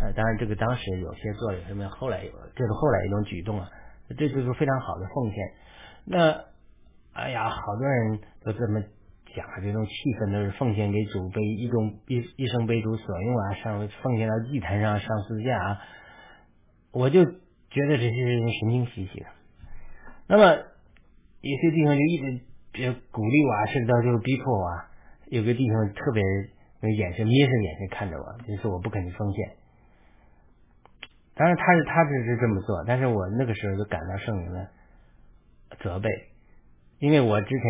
[0.00, 3.68] 呃，当然这个当时有些做了什么，后来有这是后来一种举动啊。
[4.16, 5.38] 这就是非常好的奉献。
[6.04, 6.44] 那，
[7.14, 8.80] 哎呀，好多人都这么
[9.34, 15.78] 讲，这种气氛都是奉献给主，被一种一一生被主所用啊，上奉献到祭坛上，上四下啊。
[16.92, 19.26] 我就觉得这些人神经兮兮的。
[20.28, 20.44] 那么
[21.40, 24.66] 有些地方就一直鼓励我啊，甚至到最后逼迫我。
[24.68, 24.88] 啊。
[25.28, 26.22] 有个弟兄特别
[26.90, 29.56] 眼神眯着眼神看着我，就是我不肯去奉献。
[31.34, 34.68] 当然，他是他只是这么做，但是我那个时候就感到圣灵的
[35.80, 36.08] 责备，
[36.98, 37.64] 因为我之前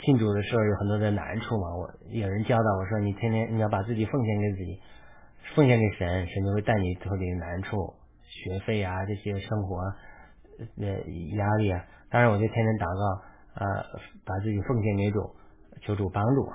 [0.00, 4.80] 信主的时候有很多的难处嘛，我有人教导我说，你天天你要把自己奉献给自己，
[5.54, 9.76] 奉献给神，神就会带你脱离难处，学费啊这些生活
[10.80, 10.86] 呃
[11.36, 13.84] 压力啊，当然我就天天祷告啊，
[14.24, 15.36] 把自己奉献给主，
[15.82, 16.48] 求主帮助，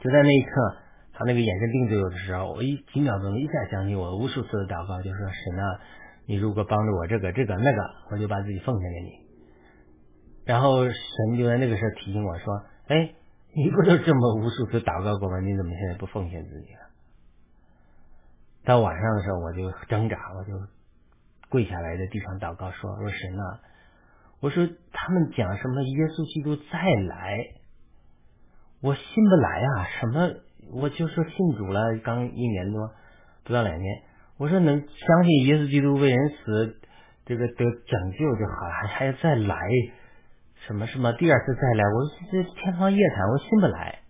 [0.00, 0.76] 就在那一刻。
[1.16, 5.80] 他那个眼神定住我的时候，我一几秒钟一下想起我无数次的祷告，就说神啊，
[6.26, 7.78] 你如果帮助我这个这个那个，
[8.10, 9.10] 我就把自己奉献给你。
[10.44, 13.14] 然后神就在那个时候提醒我说，哎，
[13.54, 15.38] 你不都这么无数次祷告过吗？
[15.38, 16.80] 你怎么现在不奉献自己了？
[18.64, 20.50] 到晚上的时候我就挣扎，我就
[21.48, 23.60] 跪下来在地上祷告说，我说神啊，
[24.40, 27.38] 我说他们讲什么耶稣基督再来，
[28.84, 30.34] 我信不来啊，什么？
[30.74, 32.90] 我就说信主了，刚一年多，
[33.42, 34.02] 不到两年。
[34.36, 36.76] 我说能相信耶稣基督为人死，
[37.24, 39.56] 这个得拯救就好了，还还要再来，
[40.66, 41.84] 什么什么第二次再来？
[41.94, 44.00] 我说这天方夜谭，我信不来。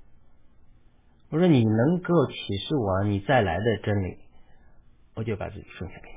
[1.31, 4.19] 我说你能够启示我你再来的真理，
[5.15, 6.17] 我就把自己奉献给你。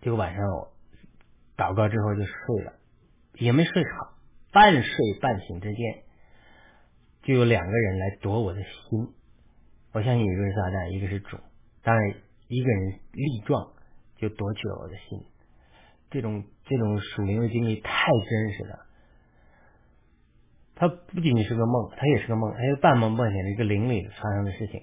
[0.00, 0.42] 结果晚上
[1.54, 2.72] 祷告之后就睡了，
[3.34, 4.14] 也没睡好，
[4.52, 6.07] 半睡半醒之间。
[7.28, 9.06] 就有两个人来夺我的心，
[9.92, 11.36] 我相信一个是撒旦，一个是主。
[11.82, 12.14] 当然，
[12.48, 13.68] 一个人力壮
[14.16, 15.20] 就夺取了我的心。
[16.10, 18.78] 这种这种属灵的经历太真实了。
[20.74, 24.80] 它不仅仅是个梦，它也是个梦，还有半梦半醒的一个灵里发生的事情。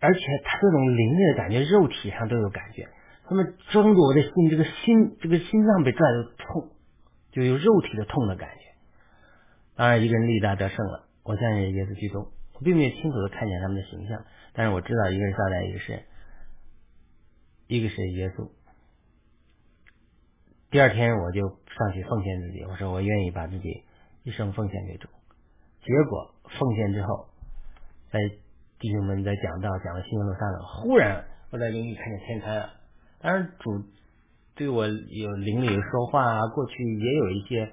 [0.00, 2.88] 而且他这种灵力的感觉，肉体上都有感觉。
[3.28, 6.70] 他们装着我的心，这个心这个心脏被拽的痛，
[7.32, 8.69] 就有肉体的痛的感觉。
[9.80, 11.08] 当然，一个人力大得胜了。
[11.22, 16.02] 我相信耶稣基督，我并没有清楚的看见他们的形象，但是我知道一个是撒旦，一个是，
[17.66, 18.50] 一个是耶稣。
[20.70, 23.84] 第二天我就上去奉献自己，我说我愿意把自己
[24.22, 25.08] 一生奉献给主。
[25.82, 27.28] 结果奉献之后，
[28.10, 28.20] 在
[28.78, 32.68] 弟兄们在讲道讲了新闻路上了，忽然我在灵里看见天开了。
[33.22, 33.82] 当然主
[34.56, 37.72] 对我有灵里说话啊，过去也有一些。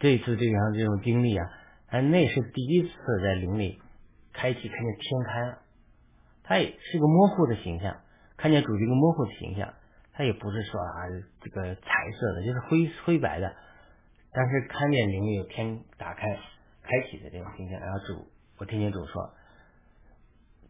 [0.00, 1.44] 这次这样这种经历啊，
[1.88, 2.90] 哎，那是第一次
[3.22, 3.80] 在灵里
[4.32, 5.58] 开启，看见天开了。
[6.44, 8.00] 他也是个模糊的形象，
[8.36, 9.74] 看见主这个模糊的形象，
[10.12, 11.02] 他也不是说啊
[11.42, 11.82] 这个彩
[12.18, 13.56] 色的，就是灰灰白的。
[14.32, 16.22] 但是看见灵里有天打开、
[16.82, 18.28] 开启的这种形象，然后主，
[18.58, 19.34] 我听见主说，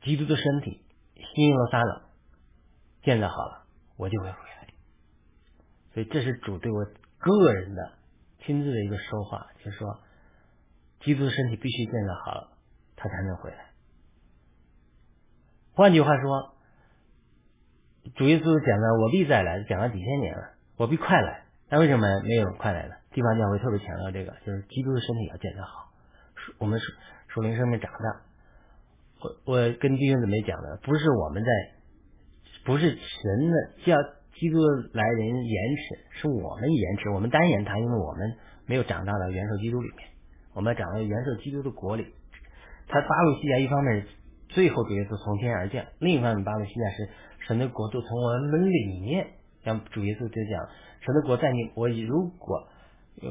[0.03, 0.81] 基督的身体
[1.17, 2.03] 新耶路撒冷
[3.03, 3.67] 建造好了，
[3.99, 4.69] 我就会回来。
[5.93, 6.85] 所以这是主对我
[7.19, 7.98] 个人的。
[8.45, 10.01] 亲自的一个说话，就说，
[11.01, 12.49] 基督的身体必须建设好了，
[12.97, 13.71] 他才能回来。
[15.75, 16.55] 换句话说，
[18.17, 21.45] 主耶稣讲的“我必再来”，讲了几千年了，我必快来。
[21.71, 22.95] 那为什么没有快来呢？
[23.13, 25.93] 地方教会特别强调这个，就是基督的身体要建设好，
[26.59, 26.93] 我们属
[27.29, 28.23] 属灵生命长大。
[29.21, 31.51] 我我跟弟兄姊妹讲的，不是我们在，
[32.65, 33.97] 不是神的叫
[34.39, 34.59] 基督
[34.93, 35.83] 来人延迟，
[36.21, 38.35] 是我们延迟，我们单延他，因为我们
[38.67, 40.09] 没有长大到元首基督里面，
[40.55, 42.07] 我们长到元首基督的国里。
[42.87, 44.07] 他巴路西亚一方面
[44.49, 47.09] 最后主耶稣从天而降，另一方面巴路西亚是
[47.47, 49.27] 神的国度从我们里面，
[49.65, 50.69] 像主耶稣就讲，
[51.01, 52.69] 神的国在你我如果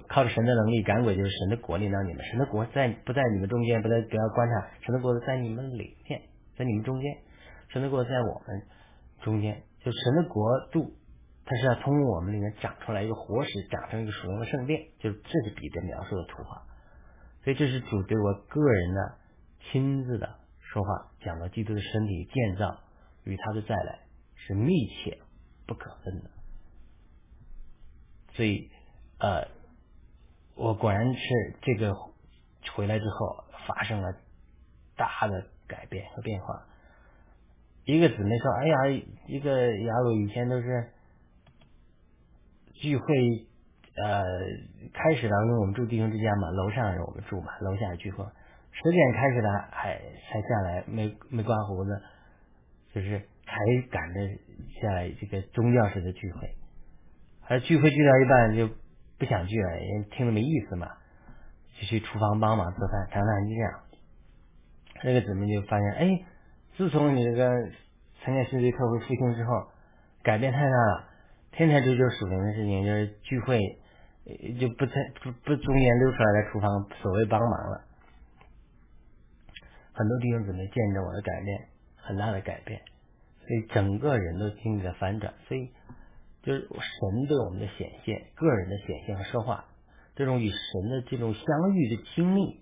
[0.07, 6.21] 靠着神的能力赶鬼，就是神的国领导你们，神的国在不在你们中间，不在不要观察，神的国在你们里面，
[6.57, 7.15] 在你们中间，
[7.69, 8.61] 神的国在我们
[9.21, 10.91] 中间，就神的国度，
[11.47, 16.67] 它是要通过我们里面长出来一个活石，长成一个属灵的圣殿，就是这是彼得描述的图画，
[17.43, 19.17] 所以这是主对我个人的。
[19.69, 22.79] 亲自的说话，讲到基督的身体建造
[23.25, 23.99] 与他的再来
[24.35, 25.19] 是密切
[25.65, 26.29] 不可分的，
[28.31, 28.69] 所以
[29.19, 29.45] 呃，
[30.55, 31.19] 我果然是
[31.63, 31.93] 这个
[32.73, 34.15] 回来之后发生了
[34.95, 36.65] 大的改变和变化。
[37.83, 40.93] 一个姊妹说：“哎呀，一个雅鲁以前都是
[42.81, 43.05] 聚会，
[43.95, 44.23] 呃，
[44.93, 48.25] 开始了，因为我们住弟兄之家嘛，楼上我们住嘛，楼下聚会。”
[48.71, 49.99] 十点开始的，还
[50.29, 51.99] 才下来，没没刮胡子，
[52.93, 53.55] 就是才
[53.89, 54.19] 赶着
[54.79, 56.55] 下来这个宗教式的聚会，
[57.47, 58.69] 而聚会聚到一半就
[59.17, 60.89] 不想聚了，因为听着没意思嘛，
[61.79, 63.79] 就去厨房帮忙做饭，常常就这样。
[65.03, 66.25] 那个姊妹就发现，哎，
[66.75, 67.49] 自从你这个
[68.21, 69.69] 参加世界特会复兴之后，
[70.21, 71.06] 改变太大了，
[71.57, 73.59] 天天追究属灵的事情，就是聚会
[74.59, 74.93] 就不在
[75.23, 76.69] 不不中间溜出来在厨房
[77.01, 77.81] 所谓帮忙了。
[79.91, 82.81] 很多弟兄姊妹见证我的改变，很大的改变，
[83.39, 85.33] 所以整个人都经历了反转。
[85.47, 85.71] 所以
[86.43, 89.65] 就是神对我们的显现，个人的显现和说话，
[90.15, 92.61] 这种与神的这种相遇的经历，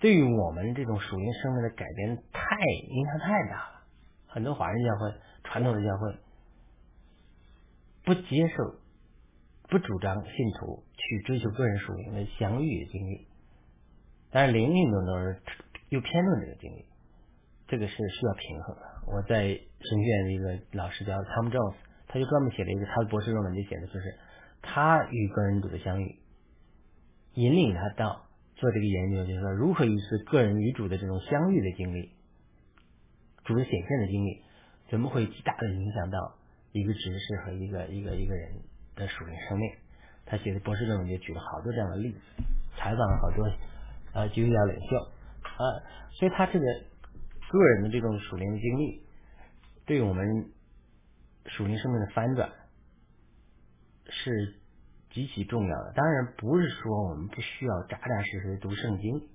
[0.00, 2.56] 对于我们这种属灵生命的改变太
[2.88, 3.82] 影响太大了。
[4.28, 5.14] 很多华人教会、
[5.44, 6.16] 传统的教会
[8.12, 8.74] 不接受、
[9.68, 13.26] 不主张信徒去追求个人属灵的相遇的经历，
[14.30, 15.40] 但是灵运动都是。
[15.92, 16.86] 又偏重这个经历，
[17.68, 18.82] 这个是需要平衡的。
[19.06, 21.74] 我在神学院的一个老师叫 Tom Jones，
[22.08, 24.18] 他就专门写了一个他的博士论文，就写的就是
[24.62, 26.16] 他与个人主的相遇，
[27.34, 28.24] 引领他到
[28.56, 32.12] 做这个研究，就是说如何一次个人与主的这种相遇的经历，
[33.44, 34.42] 主的显现的经历，
[34.88, 36.38] 怎么会极大的影响到
[36.72, 38.52] 一个执事和一个一个一个人
[38.96, 39.70] 的属灵生命。
[40.26, 42.18] 他写的博士论文就举了好多这样的例子，
[42.76, 43.44] 采访了好多
[44.14, 44.96] 呃基督教领袖。
[45.42, 45.62] 啊，
[46.12, 46.64] 所以他这个
[47.50, 49.02] 个人的这种属灵经历，
[49.84, 50.50] 对我们
[51.46, 52.50] 属灵生命的翻转
[54.08, 54.54] 是
[55.10, 55.92] 极其重要的。
[55.94, 59.28] 当然，不是说我们不需要扎扎实实读圣经，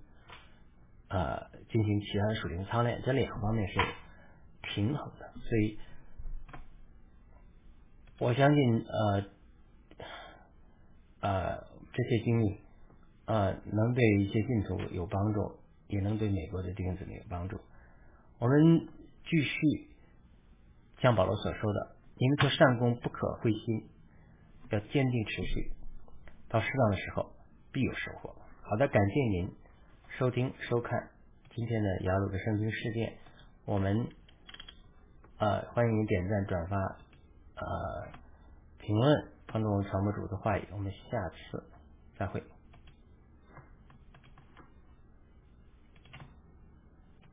[1.10, 3.80] 呃，进行其他的属灵操练，这两方面是
[4.64, 5.32] 平衡的。
[5.42, 5.78] 所以，
[8.20, 9.26] 我相信，呃，
[11.22, 12.60] 呃，这些经历，
[13.26, 15.58] 呃，能对一些信徒有帮助。
[15.90, 17.62] 也能对美国的弟兄姊妹有帮助。
[18.40, 18.90] 我们
[19.24, 19.88] 继续
[21.00, 23.88] 像保罗所说的：“你们做善功不可灰心，
[24.70, 25.72] 要坚定持续，
[26.50, 27.32] 到适当的时候
[27.72, 29.50] 必有收获。”好的，感谢您
[30.18, 31.10] 收听收看
[31.56, 33.14] 今天的雅鲁的圣经事件。
[33.64, 34.10] 我们
[35.38, 36.98] 呃欢迎您点赞转发
[37.60, 38.08] 呃
[38.78, 40.68] 评论，关注传播主的话语。
[40.72, 41.64] 我们下次
[42.18, 42.44] 再会。